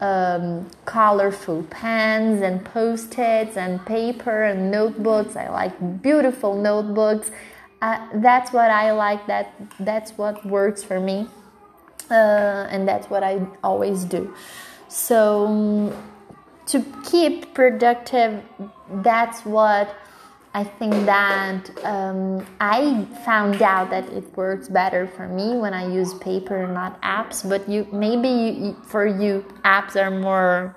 um, 0.00 0.70
colorful 0.84 1.62
pens 1.64 2.42
and 2.42 2.64
post 2.64 3.18
its 3.18 3.56
and 3.56 3.84
paper 3.86 4.44
and 4.44 4.70
notebooks. 4.70 5.36
I 5.36 5.48
like 5.48 6.02
beautiful 6.02 6.54
notebooks 6.54 7.30
uh, 7.82 8.06
that's 8.14 8.52
what 8.52 8.70
I 8.70 8.92
like. 8.92 9.26
That 9.26 9.52
that's 9.78 10.12
what 10.18 10.44
works 10.44 10.82
for 10.82 11.00
me, 11.00 11.28
uh, 12.10 12.68
and 12.70 12.86
that's 12.86 13.08
what 13.08 13.22
I 13.22 13.46
always 13.64 14.04
do. 14.04 14.34
So 14.88 15.46
um, 15.46 16.02
to 16.66 16.84
keep 17.04 17.54
productive, 17.54 18.42
that's 19.02 19.46
what 19.46 19.94
I 20.52 20.64
think 20.64 20.92
that 21.06 21.70
um, 21.84 22.44
I 22.60 23.04
found 23.24 23.62
out 23.62 23.90
that 23.90 24.08
it 24.08 24.24
works 24.36 24.68
better 24.68 25.06
for 25.06 25.28
me 25.28 25.56
when 25.56 25.72
I 25.72 25.86
use 25.86 26.14
paper, 26.14 26.66
not 26.66 27.00
apps. 27.02 27.48
But 27.48 27.68
you 27.68 27.86
maybe 27.92 28.28
you, 28.28 28.76
for 28.84 29.06
you 29.06 29.44
apps 29.64 29.94
are 29.94 30.10
more 30.10 30.76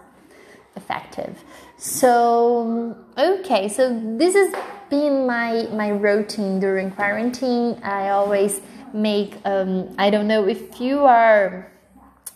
effective. 0.75 1.43
So 1.77 2.95
okay, 3.17 3.67
so 3.67 3.99
this 4.17 4.35
has 4.35 4.53
been 4.91 5.25
my 5.25 5.67
my 5.71 5.89
routine 5.89 6.59
during 6.59 6.91
quarantine. 6.91 7.81
I 7.83 8.09
always 8.09 8.61
make 8.93 9.37
um, 9.43 9.95
I 9.97 10.11
don't 10.11 10.27
know 10.27 10.47
if 10.47 10.79
you 10.79 11.03
are 11.05 11.71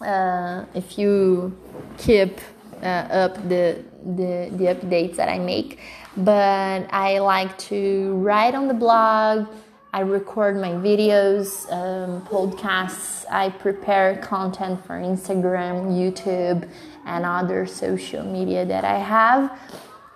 uh, 0.01 0.65
if 0.73 0.97
you 0.97 1.55
keep 1.99 2.39
up 2.83 3.35
the, 3.49 3.83
the 4.05 4.49
the 4.51 4.65
updates 4.73 5.15
that 5.15 5.29
I 5.29 5.39
make, 5.39 5.79
but 6.15 6.87
I 6.91 7.19
like 7.19 7.57
to 7.69 8.13
write 8.15 8.55
on 8.55 8.67
the 8.67 8.73
blog. 8.73 9.47
I 9.93 10.01
record 10.01 10.57
my 10.57 10.71
videos, 10.71 11.71
um, 11.71 12.21
podcasts. 12.27 13.25
I 13.31 13.49
prepare 13.49 14.17
content 14.17 14.85
for 14.85 14.95
Instagram, 14.95 15.91
YouTube, 15.91 16.69
and 17.05 17.25
other 17.25 17.65
social 17.65 18.23
media 18.23 18.65
that 18.65 18.83
I 18.83 18.99
have 18.99 19.57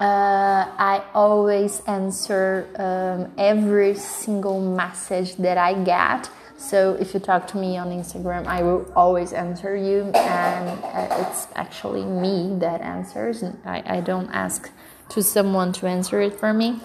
uh, 0.02 0.66
I 0.80 1.04
always 1.14 1.82
answer 1.82 2.66
um, 2.76 3.32
every 3.38 3.94
single 3.94 4.60
message 4.60 5.36
that 5.36 5.60
I 5.60 5.76
get. 5.84 6.28
So 6.62 6.94
if 6.94 7.16
you 7.16 7.20
talk 7.20 7.48
to 7.48 7.58
me 7.58 7.76
on 7.78 7.90
Instagram, 7.90 8.46
I 8.46 8.62
will 8.62 8.86
always 8.96 9.34
answer 9.34 9.76
you, 9.76 10.12
and 10.14 10.70
uh, 10.70 11.26
it's 11.28 11.48
actually 11.56 12.06
me 12.06 12.56
that 12.60 12.82
answers. 12.82 13.44
I, 13.66 13.82
I 13.84 14.02
don't 14.02 14.30
ask 14.30 14.70
to 15.10 15.24
someone 15.24 15.74
to 15.74 15.88
answer 15.88 16.22
it 16.22 16.40
for 16.40 16.54
me. 16.54 16.80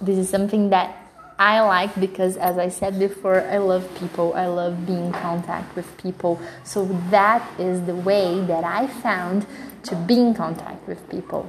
This 0.00 0.18
is 0.18 0.28
something 0.28 0.70
that 0.70 0.96
I 1.38 1.60
like 1.60 1.98
because, 2.00 2.36
as 2.36 2.58
I 2.58 2.68
said 2.68 2.98
before, 2.98 3.42
I 3.42 3.58
love 3.58 3.88
people. 3.96 4.34
I 4.34 4.46
love 4.46 4.84
being 4.86 5.06
in 5.06 5.12
contact 5.12 5.76
with 5.76 5.86
people. 5.96 6.40
So 6.64 6.86
that 7.10 7.48
is 7.60 7.80
the 7.82 7.94
way 7.94 8.40
that 8.46 8.64
I 8.64 8.88
found 8.88 9.46
to 9.84 9.94
be 9.94 10.18
in 10.18 10.34
contact 10.34 10.86
with 10.88 11.08
people. 11.08 11.48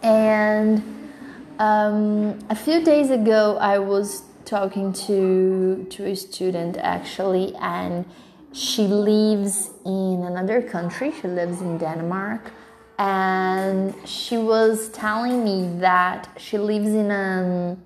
And 0.00 1.10
um, 1.58 2.38
a 2.48 2.54
few 2.54 2.84
days 2.84 3.10
ago, 3.10 3.58
I 3.60 3.78
was 3.80 4.22
talking 4.44 4.92
to 4.92 5.86
to 5.90 6.06
a 6.06 6.14
student 6.14 6.76
actually, 6.78 7.54
and 7.56 8.04
she 8.52 8.82
lives 8.82 9.70
in 9.84 10.24
another 10.24 10.62
country. 10.62 11.12
She 11.20 11.28
lives 11.28 11.60
in 11.60 11.78
Denmark, 11.78 12.50
and 12.98 13.94
she 14.04 14.36
was 14.36 14.88
telling 14.90 15.44
me 15.44 15.78
that 15.80 16.28
she 16.36 16.58
lives 16.58 16.88
in 16.88 17.10
a. 17.10 17.76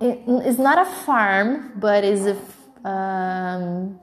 It's 0.00 0.58
not 0.58 0.78
a 0.78 0.90
farm, 1.06 1.72
but 1.76 2.04
is 2.04 2.26
a. 2.26 2.36
Um, 2.88 3.98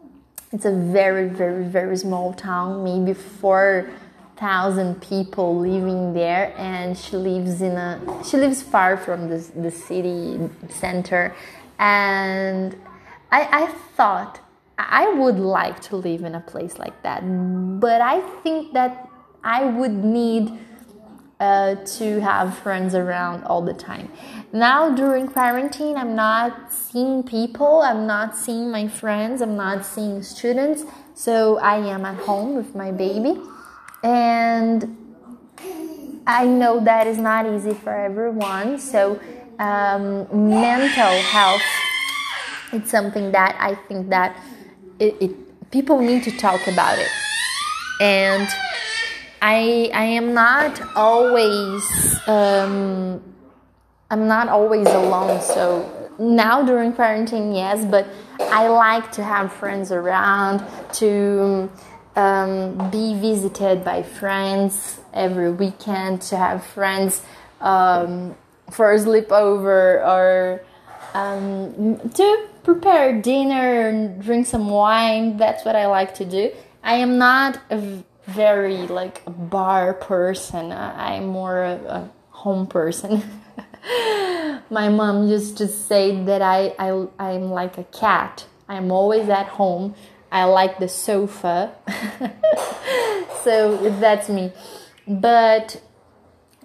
it's 0.52 0.66
a 0.66 0.72
very, 0.72 1.30
very, 1.30 1.66
very 1.66 1.98
small 1.98 2.32
town, 2.34 2.84
maybe 2.84 3.14
four 3.14 3.90
thousand 4.38 5.02
people 5.02 5.60
living 5.60 6.14
there, 6.14 6.54
and 6.58 6.98
she 6.98 7.18
lives 7.18 7.62
in 7.62 7.74
a. 7.74 8.00
She 8.24 8.38
lives 8.38 8.62
far 8.62 8.98
from 8.98 9.30
the 9.30 9.40
the 9.56 9.72
city 9.72 10.50
center, 10.70 11.36
and 11.80 12.76
I, 13.32 13.64
I 13.64 13.68
thought 13.96 14.40
I 14.78 15.08
would 15.14 15.40
like 15.40 15.82
to 15.84 15.96
live 15.96 16.24
in 16.24 16.36
a 16.36 16.40
place 16.40 16.78
like 16.78 17.02
that, 17.04 17.22
but 17.80 18.02
I 18.02 18.22
think 18.42 18.74
that 18.74 19.10
I 19.44 19.66
would 19.66 19.92
need 19.92 20.58
uh, 21.40 21.76
to 21.98 22.22
have 22.22 22.58
friends 22.60 22.96
around 22.96 23.44
all 23.44 23.62
the 23.62 23.74
time. 23.74 24.10
Now, 24.54 24.96
during 24.96 25.28
quarantine, 25.28 25.98
I'm 25.98 26.16
not 26.16 26.72
seeing 26.72 27.24
people, 27.24 27.82
I'm 27.82 28.08
not 28.08 28.36
seeing 28.36 28.72
my 28.72 28.88
friends, 28.88 29.42
I'm 29.42 29.58
not 29.58 29.86
seeing 29.86 30.24
students, 30.24 30.86
so 31.14 31.58
I 31.60 31.76
am 31.78 32.06
at 32.06 32.18
home 32.18 32.56
with 32.56 32.76
my 32.76 32.92
baby, 32.92 33.42
and 34.04 34.98
I 36.28 36.46
know 36.46 36.80
that 36.84 37.08
is 37.08 37.18
not 37.18 37.46
easy 37.46 37.74
for 37.74 37.94
everyone, 37.94 38.80
so 38.80 39.20
um, 39.60 40.28
mental 40.50 41.12
health 41.32 41.62
it's 42.72 42.90
something 42.90 43.32
that 43.32 43.56
I 43.60 43.76
think 43.76 44.10
that 44.10 44.36
it, 45.00 45.16
it 45.22 45.72
people 45.72 46.00
need 46.02 46.24
to 46.24 46.32
talk 46.38 46.68
about 46.68 46.98
it. 46.98 47.10
And 48.02 48.48
i 49.44 49.92
i 49.94 50.06
am 50.06 50.34
not 50.34 50.82
always 50.96 51.84
um, 52.28 53.22
i'm 54.10 54.26
not 54.26 54.48
always 54.48 54.88
alone 54.88 55.42
so 55.42 56.10
now 56.18 56.64
during 56.64 56.94
quarantine 56.94 57.54
yes 57.54 57.84
but 57.86 58.08
i 58.40 58.68
like 58.68 59.12
to 59.12 59.22
have 59.22 59.52
friends 59.52 59.92
around 59.92 60.64
to 60.94 61.70
um, 62.16 62.90
be 62.92 63.16
visited 63.16 63.84
by 63.84 64.04
friends 64.04 65.00
every 65.14 65.52
weekend 65.52 66.22
to 66.24 66.38
have 66.38 66.66
friends 66.66 67.22
um, 67.62 68.36
for 68.72 68.92
a 68.92 68.98
sleepover 69.00 70.06
or 70.06 70.64
um, 71.14 72.00
to 72.10 72.48
prepare 72.64 73.22
dinner 73.22 73.88
and 73.90 74.22
drink 74.22 74.48
some 74.48 74.70
wine. 74.70 75.38
That's 75.38 75.66
what 75.66 75.76
I 75.76 75.88
like 75.88 76.14
to 76.16 76.26
do. 76.26 76.52
I 76.84 76.96
am 76.96 77.18
not 77.18 77.60
a 77.70 78.04
very 78.26 78.88
like 78.88 79.22
a 79.26 79.30
bar 79.30 79.94
person. 79.94 80.72
I'm 80.72 81.28
more 81.28 81.64
a, 81.64 81.76
a 81.76 82.12
home 82.30 82.68
person. 82.68 83.24
My 84.70 84.90
mom 84.90 85.28
used 85.28 85.58
to 85.58 85.68
say 85.68 86.24
that 86.26 86.42
I, 86.42 86.74
I 86.80 87.08
I'm 87.20 87.52
like 87.52 87.78
a 87.78 87.84
cat. 87.86 88.46
I'm 88.68 88.92
always 88.92 89.30
at 89.30 89.48
home. 89.48 89.96
I 90.34 90.46
like 90.46 90.80
the 90.80 90.90
sofa. 90.90 91.76
so 93.44 93.78
that's 94.00 94.30
me. 94.30 94.52
But 95.08 95.80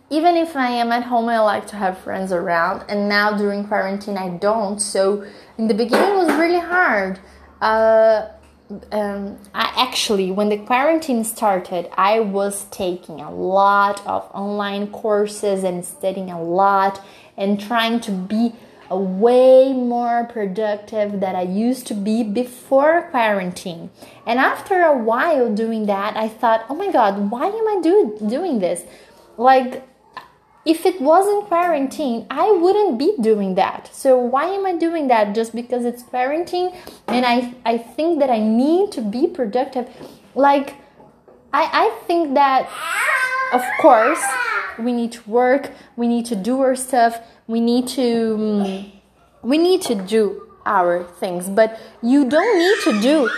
even 0.09 0.37
if 0.37 0.57
I 0.57 0.71
am 0.71 0.91
at 0.91 1.03
home, 1.05 1.29
I 1.29 1.39
like 1.41 1.67
to 1.69 1.77
have 1.77 1.99
friends 1.99 2.33
around. 2.33 2.87
And 2.89 3.11
now 3.11 3.37
during 3.37 3.69
quarantine, 3.69 4.17
I 4.17 4.31
don't. 4.31 4.81
So 4.81 5.27
in 5.59 5.69
the 5.69 5.75
beginning, 5.75 6.15
it 6.15 6.17
was 6.17 6.35
really 6.39 6.61
hard. 6.61 7.21
Uh, 7.61 8.29
um, 8.91 9.39
I 9.55 9.71
actually, 9.77 10.31
when 10.31 10.49
the 10.49 10.59
quarantine 10.59 11.23
started, 11.23 11.91
I 11.95 12.21
was 12.21 12.65
taking 12.71 13.21
a 13.21 13.31
lot 13.31 14.07
of 14.07 14.31
online 14.33 14.89
courses 14.89 15.63
and 15.63 15.85
studying 15.85 16.31
a 16.31 16.43
lot 16.43 17.05
and 17.37 17.61
trying 17.61 18.01
to 18.01 18.13
be 18.13 18.55
way 18.97 19.73
more 19.73 20.25
productive 20.25 21.21
than 21.21 21.37
I 21.37 21.43
used 21.43 21.87
to 21.89 21.95
be 21.95 22.23
before 22.23 23.09
quarantine. 23.11 23.91
And 24.27 24.39
after 24.39 24.83
a 24.83 24.97
while 24.97 25.53
doing 25.55 25.87
that, 25.87 26.17
I 26.17 26.29
thought, 26.29 26.65
oh 26.69 26.75
my 26.75 26.91
God, 26.91 27.31
why 27.31 27.47
am 27.47 27.69
I 27.69 27.81
do- 27.83 28.17
doing 28.27 28.61
this? 28.61 28.85
Like, 29.37 29.85
if 30.65 30.85
it 30.85 31.01
wasn't 31.01 31.47
quarantine, 31.47 32.27
I 32.29 32.51
wouldn't 32.51 32.99
be 32.99 33.15
doing 33.21 33.55
that. 33.55 33.89
So 33.93 34.19
why 34.19 34.45
am 34.47 34.67
I 34.67 34.75
doing 34.77 35.09
that? 35.09 35.35
Just 35.35 35.55
because 35.55 35.85
it's 35.87 36.03
quarantine 36.03 36.75
and 37.07 37.25
I 37.25 37.55
I 37.65 37.79
think 37.79 38.21
that 38.21 38.29
I 38.29 38.39
need 38.39 38.93
to 38.93 39.01
be 39.01 39.27
productive. 39.27 39.89
Like 40.35 40.75
I 41.55 41.63
I 41.85 41.99
think 42.07 42.35
that 42.35 42.69
of 43.53 43.65
course 43.81 44.23
we 44.79 44.93
need 44.93 45.13
to 45.13 45.31
work, 45.31 45.73
we 45.97 46.07
need 46.07 46.27
to 46.27 46.37
do 46.37 46.61
our 46.61 46.77
stuff, 46.77 47.19
we 47.47 47.61
need 47.61 47.89
to 47.89 48.35
um, 48.35 48.93
we 49.43 49.59
need 49.59 49.83
to 49.83 49.95
do 49.95 50.49
our 50.67 51.05
things, 51.05 51.49
but 51.49 51.81
you 52.03 52.29
don't 52.29 52.59
need 52.59 52.79
to 52.85 53.01
do 53.01 53.31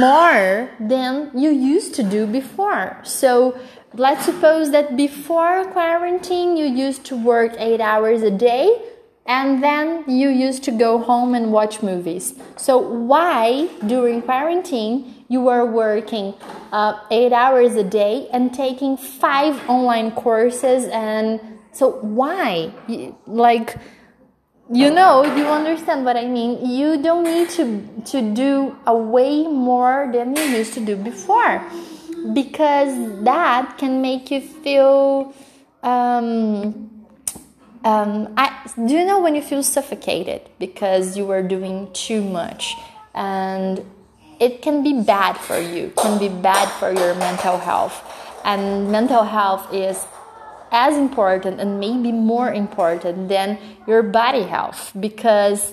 more 0.00 0.70
than 0.80 1.30
you 1.34 1.50
used 1.50 1.94
to 1.94 2.02
do 2.02 2.26
before. 2.26 3.00
So 3.02 3.58
let's 3.94 4.24
suppose 4.24 4.70
that 4.70 4.96
before 4.96 5.64
quarantine 5.72 6.56
you 6.56 6.66
used 6.66 7.04
to 7.06 7.16
work 7.16 7.52
eight 7.58 7.80
hours 7.80 8.22
a 8.22 8.30
day 8.30 8.82
and 9.26 9.62
then 9.62 10.04
you 10.06 10.28
used 10.28 10.64
to 10.64 10.70
go 10.70 10.98
home 10.98 11.34
and 11.34 11.50
watch 11.50 11.82
movies. 11.82 12.34
So, 12.56 12.76
why 12.78 13.68
during 13.86 14.20
quarantine 14.20 15.24
you 15.28 15.40
were 15.40 15.64
working 15.64 16.34
uh, 16.72 16.98
eight 17.10 17.32
hours 17.32 17.74
a 17.76 17.84
day 17.84 18.28
and 18.32 18.52
taking 18.52 18.98
five 18.98 19.66
online 19.68 20.10
courses? 20.10 20.84
And 20.88 21.40
so, 21.72 21.92
why? 22.02 22.70
Like, 23.26 23.76
you 24.70 24.90
know, 24.90 25.24
you 25.36 25.46
understand 25.46 26.04
what 26.04 26.16
I 26.16 26.26
mean. 26.26 26.68
You 26.68 27.02
don't 27.02 27.24
need 27.24 27.48
to, 27.50 28.02
to 28.12 28.20
do 28.34 28.76
a 28.86 28.96
way 28.96 29.46
more 29.46 30.10
than 30.12 30.36
you 30.36 30.42
used 30.42 30.74
to 30.74 30.80
do 30.80 30.96
before 30.96 31.64
because 32.32 33.22
that 33.24 33.76
can 33.78 34.00
make 34.00 34.30
you 34.30 34.40
feel 34.40 35.34
um, 35.82 36.93
um, 37.84 38.32
I, 38.36 38.50
do 38.74 38.94
you 38.94 39.04
know 39.04 39.20
when 39.20 39.34
you 39.34 39.42
feel 39.42 39.62
suffocated 39.62 40.42
because 40.58 41.16
you 41.16 41.30
are 41.30 41.42
doing 41.42 41.92
too 41.92 42.22
much? 42.22 42.74
And 43.14 43.84
it 44.40 44.62
can 44.62 44.82
be 44.82 45.00
bad 45.02 45.36
for 45.36 45.58
you 45.60 45.92
can 45.96 46.18
be 46.18 46.28
bad 46.28 46.68
for 46.80 46.92
your 46.92 47.14
mental 47.14 47.58
health. 47.58 48.02
And 48.44 48.90
mental 48.90 49.24
health 49.24 49.72
is 49.72 50.06
as 50.72 50.96
important 50.96 51.60
and 51.60 51.78
maybe 51.78 52.10
more 52.10 52.52
important 52.52 53.28
than 53.28 53.58
your 53.86 54.02
body 54.02 54.42
health 54.42 54.92
because 54.98 55.72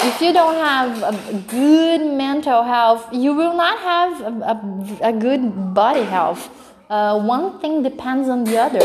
if 0.00 0.20
you 0.20 0.32
don't 0.32 0.56
have 0.56 1.02
a 1.02 1.38
good 1.48 2.00
mental 2.00 2.62
health, 2.62 3.06
you 3.12 3.32
will 3.32 3.54
not 3.54 3.78
have 3.78 4.20
a, 4.20 4.32
a, 4.52 5.08
a 5.10 5.12
good 5.12 5.72
body 5.72 6.02
health. 6.02 6.50
Uh, 6.90 7.18
one 7.20 7.58
thing 7.60 7.82
depends 7.82 8.28
on 8.28 8.44
the 8.44 8.58
other, 8.58 8.84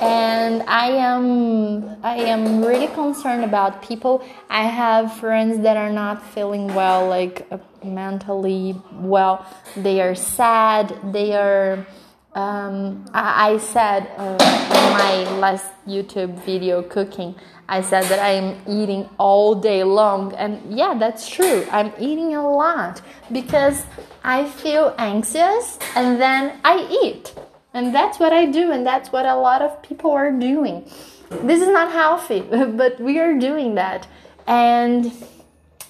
and 0.00 0.62
I 0.62 0.88
am 0.88 1.96
I 2.02 2.16
am 2.16 2.64
really 2.64 2.88
concerned 2.88 3.44
about 3.44 3.82
people. 3.82 4.24
I 4.50 4.64
have 4.64 5.16
friends 5.16 5.60
that 5.62 5.76
are 5.76 5.92
not 5.92 6.24
feeling 6.34 6.66
well, 6.74 7.08
like 7.08 7.46
uh, 7.50 7.58
mentally 7.84 8.80
well. 8.92 9.46
They 9.76 10.00
are 10.00 10.14
sad. 10.14 10.94
They 11.12 11.34
are. 11.34 11.86
Um, 12.34 13.06
I, 13.14 13.52
I, 13.52 13.56
said 13.56 14.10
uh, 14.18 14.36
in 14.36 14.92
my 14.92 15.38
last 15.38 15.72
YouTube 15.86 16.38
video 16.44 16.82
cooking 16.82 17.34
I 17.68 17.80
said 17.80 18.04
that 18.04 18.20
I'm 18.20 18.56
eating 18.68 19.08
all 19.18 19.54
day 19.54 19.82
long. 19.82 20.32
And 20.34 20.60
yeah, 20.70 20.94
that's 20.94 21.28
true. 21.28 21.66
I'm 21.70 21.92
eating 21.98 22.34
a 22.36 22.48
lot 22.48 23.02
because 23.32 23.84
I 24.22 24.48
feel 24.48 24.94
anxious 24.98 25.78
and 25.96 26.20
then 26.20 26.60
I 26.64 26.86
eat. 27.02 27.34
And 27.76 27.94
that's 27.94 28.18
what 28.18 28.32
I 28.32 28.46
do, 28.46 28.72
and 28.72 28.86
that's 28.86 29.12
what 29.12 29.26
a 29.26 29.36
lot 29.36 29.60
of 29.60 29.82
people 29.82 30.10
are 30.10 30.32
doing. 30.32 30.90
This 31.28 31.60
is 31.60 31.68
not 31.68 31.92
healthy, 31.92 32.40
but 32.80 32.98
we 32.98 33.18
are 33.18 33.38
doing 33.38 33.74
that. 33.74 34.08
And 34.46 35.12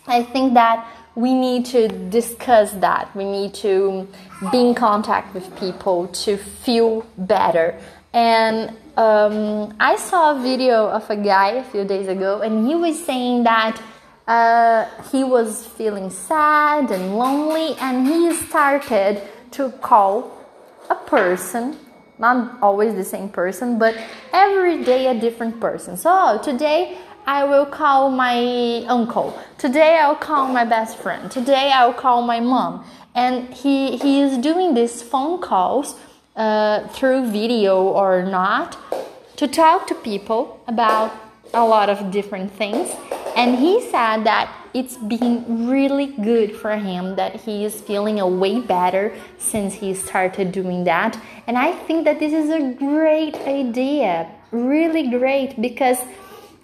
I 0.08 0.24
think 0.24 0.54
that 0.54 0.84
we 1.14 1.32
need 1.32 1.64
to 1.66 1.86
discuss 1.86 2.72
that. 2.86 3.14
We 3.14 3.22
need 3.22 3.54
to 3.66 4.08
be 4.50 4.66
in 4.66 4.74
contact 4.74 5.32
with 5.32 5.46
people 5.60 6.08
to 6.24 6.36
feel 6.36 7.06
better. 7.16 7.78
And 8.12 8.76
um, 8.96 9.76
I 9.78 9.94
saw 9.94 10.36
a 10.36 10.42
video 10.42 10.88
of 10.88 11.08
a 11.08 11.16
guy 11.16 11.50
a 11.50 11.64
few 11.70 11.84
days 11.84 12.08
ago, 12.08 12.40
and 12.40 12.66
he 12.66 12.74
was 12.74 12.98
saying 13.04 13.44
that 13.44 13.80
uh, 14.26 14.86
he 15.12 15.22
was 15.22 15.64
feeling 15.64 16.10
sad 16.10 16.90
and 16.90 17.16
lonely, 17.16 17.76
and 17.78 18.08
he 18.08 18.34
started 18.34 19.22
to 19.52 19.70
call 19.70 20.35
a 20.90 20.94
person, 20.94 21.78
not 22.18 22.58
always 22.62 22.94
the 22.94 23.04
same 23.04 23.28
person, 23.28 23.78
but 23.78 23.96
every 24.32 24.84
day 24.84 25.06
a 25.08 25.20
different 25.20 25.60
person. 25.60 25.96
So 25.96 26.40
today 26.42 26.98
I 27.26 27.44
will 27.44 27.66
call 27.66 28.10
my 28.10 28.84
uncle. 28.86 29.38
Today 29.58 29.98
I'll 29.98 30.14
call 30.14 30.48
my 30.48 30.64
best 30.64 30.96
friend. 30.98 31.30
Today 31.30 31.72
I'll 31.72 31.92
call 31.92 32.22
my 32.22 32.40
mom. 32.40 32.84
And 33.14 33.52
he, 33.52 33.96
he 33.96 34.20
is 34.20 34.38
doing 34.38 34.74
these 34.74 35.02
phone 35.02 35.40
calls 35.40 35.96
uh, 36.36 36.86
through 36.88 37.30
video 37.30 37.82
or 37.82 38.22
not 38.22 38.78
to 39.36 39.48
talk 39.48 39.86
to 39.88 39.94
people 39.94 40.62
about 40.68 41.12
a 41.52 41.64
lot 41.64 41.88
of 41.88 42.10
different 42.10 42.52
things. 42.52 42.90
And 43.34 43.58
he 43.58 43.80
said 43.80 44.24
that 44.24 44.50
it's 44.76 44.98
been 44.98 45.66
really 45.66 46.08
good 46.20 46.54
for 46.54 46.76
him 46.76 47.16
that 47.16 47.34
he 47.34 47.64
is 47.64 47.80
feeling 47.80 48.20
a 48.20 48.28
way 48.28 48.60
better 48.60 49.16
since 49.38 49.72
he 49.72 49.94
started 49.94 50.52
doing 50.52 50.84
that. 50.84 51.18
And 51.46 51.56
I 51.56 51.72
think 51.72 52.04
that 52.04 52.18
this 52.18 52.34
is 52.34 52.50
a 52.50 52.74
great 52.74 53.36
idea, 53.36 54.30
really 54.50 55.08
great, 55.08 55.58
because 55.62 55.98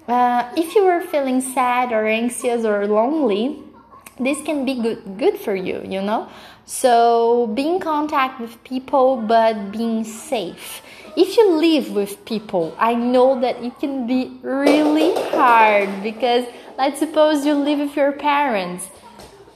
uh, 0.09 0.53
if 0.59 0.75
you 0.75 0.85
are 0.85 1.01
feeling 1.01 1.41
sad 1.41 1.91
or 1.91 2.07
anxious 2.07 2.67
or 2.67 2.87
lonely, 2.87 3.63
this 4.21 4.43
can 4.43 4.67
be 4.67 4.75
good 4.75 5.19
good 5.19 5.39
for 5.39 5.55
you, 5.55 5.81
you 5.83 6.03
know. 6.03 6.29
So 6.67 7.47
be 7.55 7.67
in 7.67 7.81
contact 7.81 8.41
with 8.41 8.63
people, 8.63 9.17
but 9.17 9.73
being 9.73 10.05
safe. 10.05 10.83
If 11.17 11.37
you 11.37 11.57
live 11.57 11.93
with 11.93 12.25
people, 12.25 12.75
I 12.79 12.95
know 12.95 13.41
that 13.41 13.57
it 13.63 13.79
can 13.81 14.07
be 14.07 14.39
really 14.43 15.15
hard 15.31 16.03
because 16.03 16.45
let's 16.79 16.99
suppose 16.99 17.45
you 17.45 17.55
live 17.55 17.79
with 17.79 17.97
your 17.97 18.13
parents. 18.13 18.89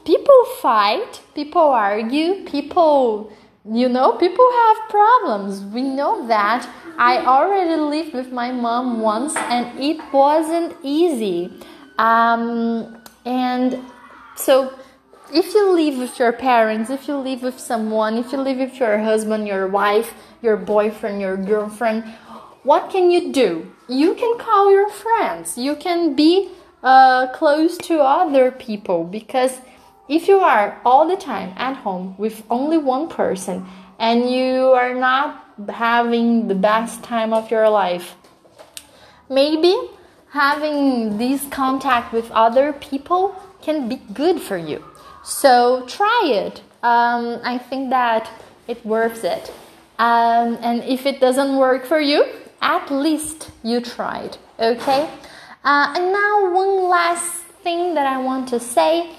People 0.05 0.45
fight, 0.61 1.21
people 1.35 1.63
argue, 1.63 2.45
people, 2.45 3.33
you 3.69 3.89
know, 3.89 4.13
people 4.13 4.49
have 4.53 4.89
problems. 4.89 5.63
We 5.63 5.83
know 5.83 6.27
that. 6.29 6.69
I 6.99 7.19
already 7.19 7.77
lived 7.81 8.15
with 8.15 8.33
my 8.33 8.53
mom 8.53 9.01
once 9.01 9.37
and 9.37 9.79
it 9.79 10.01
wasn't 10.13 10.77
easy. 10.83 11.53
Um, 11.99 13.03
and 13.25 13.83
so, 14.37 14.73
if 15.35 15.53
you 15.55 15.73
live 15.73 15.99
with 15.99 16.19
your 16.19 16.33
parents, 16.33 16.89
if 16.89 17.09
you 17.09 17.17
live 17.17 17.43
with 17.43 17.59
someone, 17.59 18.17
if 18.17 18.31
you 18.31 18.39
live 18.39 18.59
with 18.59 18.79
your 18.79 18.99
husband, 18.99 19.49
your 19.49 19.67
wife, 19.67 20.15
your 20.41 20.57
boyfriend, 20.57 21.21
your 21.21 21.37
girlfriend, 21.37 22.05
what 22.63 22.91
can 22.91 23.11
you 23.11 23.33
do? 23.33 23.73
You 23.89 24.15
can 24.15 24.39
call 24.39 24.71
your 24.71 24.89
friends. 24.89 25.59
You 25.59 25.75
can 25.75 26.15
be 26.15 26.51
uh, 26.83 27.29
close 27.29 27.79
to 27.79 28.01
other 28.01 28.51
people 28.51 29.05
because 29.05 29.61
if 30.09 30.29
you 30.29 30.39
are 30.39 30.81
all 30.85 31.09
the 31.09 31.17
time 31.17 31.53
at 31.57 31.77
home 31.79 32.15
with 32.19 32.45
only 32.49 32.79
one 32.79 33.09
person 33.09 33.67
and 33.99 34.31
you 34.31 34.67
are 34.73 34.95
not 34.95 35.45
having 35.69 36.49
the 36.49 36.55
best 36.55 37.03
time 37.03 37.33
of 37.33 37.51
your 37.51 37.69
life, 37.69 38.15
maybe 39.29 39.75
having 40.31 41.19
this 41.19 41.45
contact 41.49 42.13
with 42.13 42.31
other 42.31 42.73
people 42.73 43.35
can 43.63 43.89
be 43.89 43.97
good 44.13 44.41
for 44.41 44.57
you. 44.57 44.85
So 45.25 45.85
try 45.87 46.23
it. 46.25 46.63
Um, 46.83 47.41
I 47.43 47.59
think 47.59 47.91
that 47.91 48.31
it 48.69 48.85
worth 48.85 49.25
it. 49.25 49.53
Um, 49.99 50.59
and 50.61 50.85
if 50.85 51.07
it 51.07 51.21
doesn't 51.21 51.57
work 51.57 51.85
for 51.85 51.99
you, 51.99 52.27
at 52.61 52.91
least 52.91 53.51
you 53.63 53.81
tried. 53.81 54.37
Okay. 54.59 55.09
Uh, 55.67 55.93
and 55.97 56.13
now 56.13 56.55
one 56.55 56.89
last 56.89 57.43
thing 57.65 57.95
that 57.95 58.07
I 58.07 58.19
want 58.19 58.47
to 58.51 58.61
say. 58.61 59.11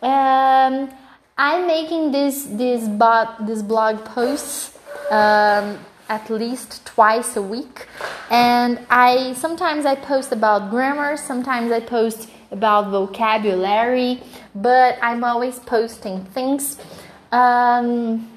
Um, 0.00 0.88
I'm 1.36 1.66
making 1.66 2.12
this 2.12 2.44
this 2.44 2.86
bot 2.86 3.44
this 3.44 3.60
blog 3.60 4.04
posts 4.04 4.78
um, 5.10 5.80
at 6.08 6.30
least 6.30 6.86
twice 6.86 7.36
a 7.36 7.42
week, 7.42 7.88
and 8.30 8.78
I 8.88 9.32
sometimes 9.32 9.84
I 9.84 9.96
post 9.96 10.30
about 10.30 10.70
grammar, 10.70 11.16
sometimes 11.16 11.72
I 11.72 11.80
post 11.80 12.30
about 12.52 12.92
vocabulary, 12.92 14.22
but 14.54 14.98
I'm 15.02 15.24
always 15.24 15.58
posting 15.58 16.24
things. 16.26 16.78
Um, 17.32 18.30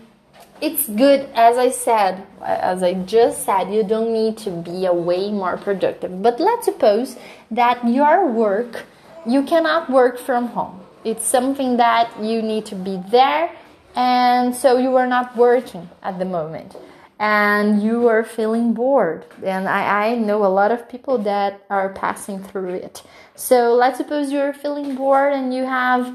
it's 0.61 0.87
good, 0.87 1.29
as 1.33 1.57
I 1.57 1.69
said, 1.69 2.25
as 2.41 2.83
I 2.83 2.93
just 2.93 3.45
said, 3.45 3.73
you 3.73 3.83
don't 3.83 4.13
need 4.13 4.37
to 4.39 4.51
be 4.51 4.85
a 4.85 4.93
way 4.93 5.31
more 5.31 5.57
productive. 5.57 6.21
But 6.21 6.39
let's 6.39 6.65
suppose 6.65 7.17
that 7.51 7.87
your 7.87 8.27
work, 8.27 8.85
you 9.25 9.43
cannot 9.43 9.89
work 9.89 10.19
from 10.19 10.47
home. 10.47 10.81
It's 11.03 11.25
something 11.25 11.77
that 11.77 12.11
you 12.21 12.41
need 12.41 12.65
to 12.67 12.75
be 12.75 13.01
there, 13.09 13.51
and 13.95 14.55
so 14.55 14.77
you 14.77 14.95
are 14.97 15.07
not 15.07 15.35
working 15.35 15.89
at 16.03 16.19
the 16.19 16.25
moment 16.25 16.75
and 17.19 17.83
you 17.83 18.07
are 18.07 18.23
feeling 18.23 18.73
bored. 18.73 19.25
And 19.43 19.67
I, 19.67 20.07
I 20.07 20.15
know 20.15 20.45
a 20.45 20.47
lot 20.47 20.71
of 20.71 20.87
people 20.87 21.17
that 21.19 21.61
are 21.69 21.89
passing 21.89 22.41
through 22.41 22.75
it. 22.75 23.03
So 23.35 23.75
let's 23.75 23.97
suppose 23.97 24.31
you're 24.31 24.53
feeling 24.53 24.95
bored 24.95 25.33
and 25.33 25.53
you 25.53 25.65
have 25.65 26.13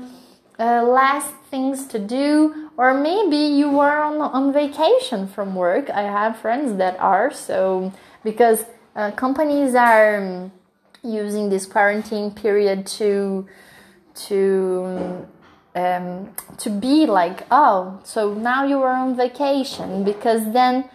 uh, 0.59 1.21
things 1.51 1.87
to 1.87 1.99
do, 1.99 2.71
or 2.77 2.95
maybe 2.95 3.37
you 3.37 3.81
are 3.81 4.03
on, 4.03 4.21
on 4.21 4.53
vacation 4.53 5.27
from 5.27 5.55
work. 5.55 5.91
I 5.91 6.03
have 6.03 6.37
friends 6.39 6.79
that 6.79 6.99
are, 6.99 7.33
so 7.33 7.93
because 8.23 8.65
uh, 8.97 9.11
companies 9.13 9.75
are 9.75 10.17
um, 10.17 10.53
using 11.03 11.51
this 11.51 11.67
quarantine 11.67 12.31
period 12.31 12.87
to 12.99 13.47
to 14.15 15.27
um, 15.75 16.35
to 16.59 16.71
be 16.71 17.07
like, 17.07 17.47
oh, 17.51 18.01
so 18.05 18.35
now 18.35 18.65
you 18.65 18.81
are 18.83 18.95
on 18.95 19.17
vacation 19.17 20.05
because 20.05 20.53
then 20.53 20.89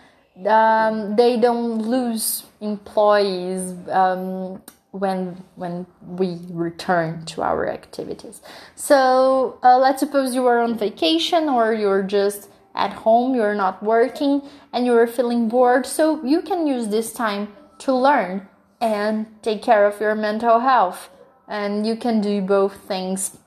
um, 0.48 1.16
they 1.16 1.38
don't 1.38 1.82
lose 1.82 2.46
employees 2.62 3.74
um, 3.90 4.62
when 4.92 5.44
when 5.56 5.86
we 6.06 6.40
return 6.50 7.26
to 7.26 7.42
our 7.42 7.70
activities. 7.70 8.42
So 8.76 9.60
uh, 9.64 9.78
let's 9.78 10.00
suppose 10.00 10.34
you 10.34 10.46
are 10.48 10.60
on 10.60 10.78
vacation 10.78 11.48
or 11.48 11.74
you're 11.74 12.04
just 12.04 12.50
at 12.76 12.94
home, 12.94 13.36
you're 13.36 13.56
not 13.56 13.84
working, 13.84 14.42
and 14.74 14.86
you're 14.86 15.08
feeling 15.08 15.50
bored. 15.50 15.86
So 15.86 16.24
you 16.24 16.42
can 16.42 16.66
use 16.66 16.88
this 16.88 17.12
time 17.12 17.54
to 17.80 17.94
learn 17.94 18.48
and 18.82 19.28
take 19.42 19.62
care 19.62 19.86
of 19.86 20.00
your 20.00 20.16
mental 20.16 20.60
health. 20.60 21.10
And 21.48 21.86
you 21.86 21.96
can 21.96 22.22
do 22.22 22.42
both 22.42 22.76
things 22.88 23.38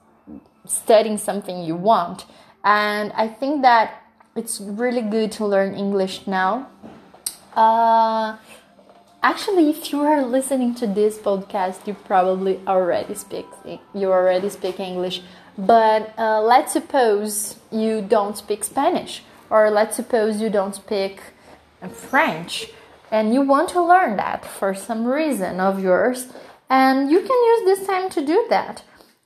studying 0.67 1.19
something 1.19 1.63
you 1.63 1.77
want. 1.77 2.27
And 2.65 3.13
I 3.13 3.29
think 3.29 3.63
that 3.63 4.03
it's 4.37 4.61
really 4.61 5.03
good 5.03 5.33
to 5.33 5.47
learn 5.47 5.75
English 5.75 6.27
now. 6.27 6.69
Uh, 7.55 8.37
actually, 9.23 9.71
if 9.71 9.93
you 9.93 10.01
are 10.01 10.23
listening 10.23 10.75
to 10.77 10.87
this 10.87 11.19
podcast, 11.19 11.87
you 11.87 11.95
probably 11.95 12.61
already 12.67 13.15
speak 13.15 13.47
you 13.95 14.13
already 14.13 14.49
speak 14.49 14.81
English. 14.81 15.23
But 15.57 16.15
uh, 16.19 16.41
let's 16.41 16.73
suppose 16.73 17.59
you 17.71 18.03
don't 18.03 18.37
speak 18.37 18.65
Spanish, 18.65 19.23
or 19.51 19.71
let's 19.71 19.97
suppose 19.97 20.41
you 20.41 20.49
don't 20.49 20.75
speak 20.75 21.21
French, 21.91 22.71
and 23.11 23.35
you 23.35 23.43
want 23.43 23.69
to 23.71 23.83
learn 23.83 24.17
that 24.17 24.45
for 24.45 24.75
some 24.75 25.05
reason 25.05 25.61
of 25.61 25.83
yours, 25.83 26.29
and 26.71 27.11
you 27.11 27.21
can 27.21 27.39
use 27.53 27.63
this 27.65 27.87
time 27.87 28.09
to 28.11 28.25
do 28.25 28.47
that 28.49 28.83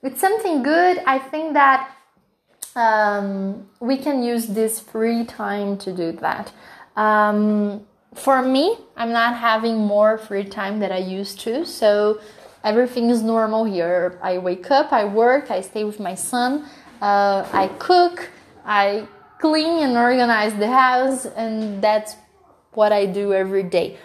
it's 0.07 0.21
something 0.21 0.63
good. 0.63 0.99
I 1.07 1.19
think 1.19 1.55
that 1.55 1.91
um, 2.75 3.67
we 3.81 3.97
can 3.97 4.23
use 4.23 4.47
this 4.47 4.79
free 4.79 5.25
time 5.25 5.79
to 5.79 5.93
do 5.93 6.13
that. 6.13 6.53
Um, 6.97 7.87
for 8.17 8.43
me, 8.43 8.77
I'm 8.97 9.13
not 9.13 9.37
having 9.37 9.77
more 9.77 10.19
free 10.19 10.45
time 10.45 10.81
that 10.81 10.91
I 10.91 10.99
used 10.99 11.41
to, 11.41 11.65
so 11.65 12.21
everything 12.65 13.11
is 13.11 13.23
normal 13.23 13.65
here. 13.65 14.19
I 14.23 14.39
wake 14.39 14.71
up, 14.71 14.93
I 14.93 15.05
work, 15.05 15.51
I 15.51 15.61
stay 15.61 15.85
with 15.85 16.01
my 16.01 16.15
son, 16.15 16.67
uh, 17.01 17.47
I 17.53 17.69
cook, 17.79 18.31
I 18.65 19.07
clean 19.39 19.85
and 19.85 19.97
organize 19.97 20.55
the 20.55 20.71
house, 20.71 21.27
and 21.27 21.83
that's 21.83 22.17
what 22.73 22.93
I 22.93 23.07
do 23.07 23.33
every 23.33 23.63
day. 23.63 23.99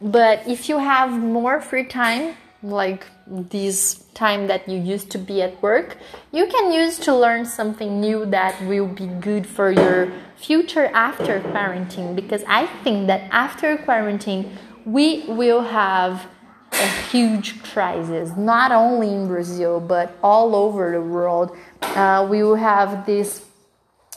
But 0.00 0.46
if 0.46 0.68
you 0.68 0.78
have 0.78 1.10
more 1.10 1.60
free 1.60 1.84
time, 1.84 2.36
like 2.62 3.06
this 3.26 4.04
time 4.14 4.46
that 4.48 4.68
you 4.68 4.78
used 4.78 5.10
to 5.10 5.18
be 5.18 5.42
at 5.42 5.60
work, 5.62 5.96
you 6.32 6.46
can 6.46 6.72
use 6.72 6.98
to 7.00 7.14
learn 7.14 7.44
something 7.44 8.00
new 8.00 8.26
that 8.26 8.60
will 8.62 8.86
be 8.86 9.06
good 9.06 9.46
for 9.46 9.70
your 9.70 10.12
future 10.38 10.86
after 10.94 11.40
quarantine. 11.40 12.14
Because 12.14 12.42
I 12.46 12.66
think 12.82 13.06
that 13.08 13.28
after 13.30 13.76
quarantine, 13.76 14.56
we 14.84 15.24
will 15.28 15.62
have 15.62 16.26
a 16.72 16.86
huge 17.10 17.62
crisis, 17.62 18.36
not 18.36 18.72
only 18.72 19.08
in 19.08 19.26
Brazil, 19.26 19.80
but 19.80 20.16
all 20.22 20.54
over 20.54 20.92
the 20.92 21.00
world. 21.00 21.56
Uh, 21.82 22.26
we 22.30 22.42
will 22.42 22.56
have 22.56 23.04
this. 23.04 23.44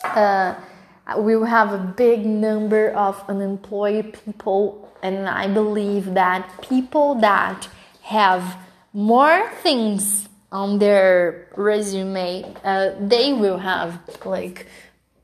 Uh, 0.03 0.55
we 1.17 1.35
will 1.35 1.45
have 1.45 1.73
a 1.73 1.77
big 1.77 2.25
number 2.25 2.91
of 2.91 3.21
unemployed 3.27 4.17
people, 4.23 4.93
and 5.01 5.27
I 5.27 5.47
believe 5.47 6.13
that 6.13 6.49
people 6.61 7.15
that 7.15 7.67
have 8.03 8.57
more 8.93 9.49
things 9.61 10.29
on 10.51 10.79
their 10.79 11.47
resume, 11.55 12.55
uh, 12.63 12.91
they 12.99 13.33
will 13.33 13.57
have 13.57 13.99
like 14.25 14.67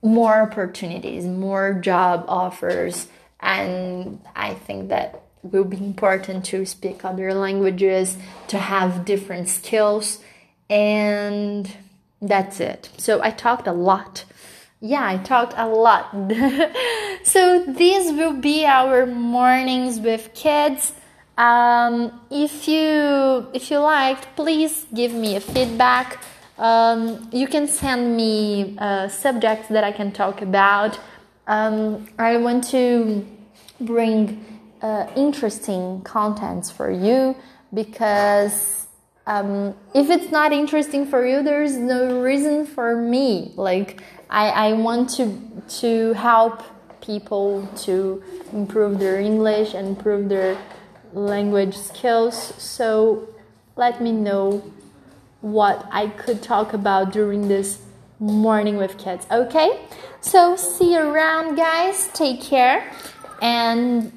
more 0.02 0.42
opportunities, 0.42 1.26
more 1.26 1.74
job 1.74 2.26
offers, 2.28 3.08
and 3.40 4.22
I 4.36 4.54
think 4.54 4.90
that 4.90 5.22
will 5.44 5.64
be 5.64 5.78
important 5.78 6.46
to 6.46 6.66
speak 6.66 7.06
other 7.06 7.34
languages, 7.34 8.18
to 8.48 8.58
have 8.58 9.06
different 9.06 9.50
skills, 9.50 10.20
and 10.70 11.72
that's 12.22 12.60
it. 12.60 12.90
So 12.98 13.22
I 13.22 13.32
talked 13.32 13.68
a 13.68 13.74
lot. 13.74 14.26
Yeah, 14.80 15.08
I 15.08 15.18
talked 15.18 15.54
a 15.58 15.68
lot. 15.68 16.12
so 17.24 17.66
these 17.66 18.12
will 18.12 18.34
be 18.34 18.66
our 18.66 19.06
mornings 19.06 20.00
with 20.00 20.34
kids. 20.34 20.94
Um, 21.38 22.20
if 22.32 22.68
you 22.68 23.48
if 23.54 23.70
you 23.70 23.80
liked, 23.80 24.36
please 24.36 24.86
give 24.94 25.14
me 25.14 25.36
a 25.36 25.40
feedback. 25.40 26.20
Um, 26.58 27.30
you 27.32 27.48
can 27.48 27.68
send 27.68 28.18
me 28.18 28.76
uh, 28.80 29.08
subjects 29.10 29.68
that 29.70 29.84
I 29.84 29.92
can 29.92 30.12
talk 30.12 30.42
about. 30.42 31.00
Um, 31.46 32.08
I 32.18 32.38
want 32.38 32.64
to 32.70 33.26
bring 33.80 34.44
uh, 34.82 35.08
interesting 35.16 36.02
contents 36.02 36.72
for 36.72 36.92
you 36.92 37.36
because 37.74 38.88
um, 39.28 39.76
if 39.94 40.10
it's 40.10 40.32
not 40.32 40.52
interesting 40.52 41.06
for 41.06 41.26
you, 41.26 41.44
there's 41.44 41.78
no 41.78 42.22
reason 42.22 42.66
for 42.66 42.96
me. 42.96 43.52
Like 43.56 44.02
I, 44.30 44.50
I 44.50 44.74
want 44.74 45.10
to 45.12 45.40
to 45.82 46.14
help 46.14 46.64
people 47.02 47.68
to 47.84 48.24
improve 48.52 49.00
their 49.00 49.20
English 49.20 49.74
and 49.74 49.90
improve 49.90 50.30
their 50.30 50.58
language 51.14 51.78
skills. 51.78 52.54
So 52.58 53.30
let 53.76 54.02
me 54.02 54.12
know 54.12 54.64
what 55.42 55.88
I 55.92 56.08
could 56.08 56.42
talk 56.42 56.74
about 56.74 57.12
during 57.12 57.48
this 57.48 57.82
morning 58.20 58.78
with 58.78 58.98
kids. 58.98 59.28
Okay? 59.32 59.80
So 60.22 60.56
see 60.56 60.94
you 60.94 61.00
around, 61.00 61.56
guys. 61.56 62.10
Take 62.14 62.42
care 62.42 62.92
and 63.42 64.12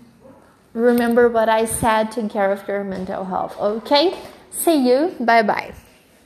remember 0.72 1.28
what 1.28 1.48
I 1.48 1.66
said. 1.66 2.12
Take 2.12 2.30
care 2.30 2.50
of 2.50 2.66
your 2.66 2.84
mental 2.84 3.24
health. 3.24 3.58
Okay? 3.58 4.18
See 4.50 4.88
you. 4.88 5.14
Bye 5.20 5.42
bye. 5.42 5.74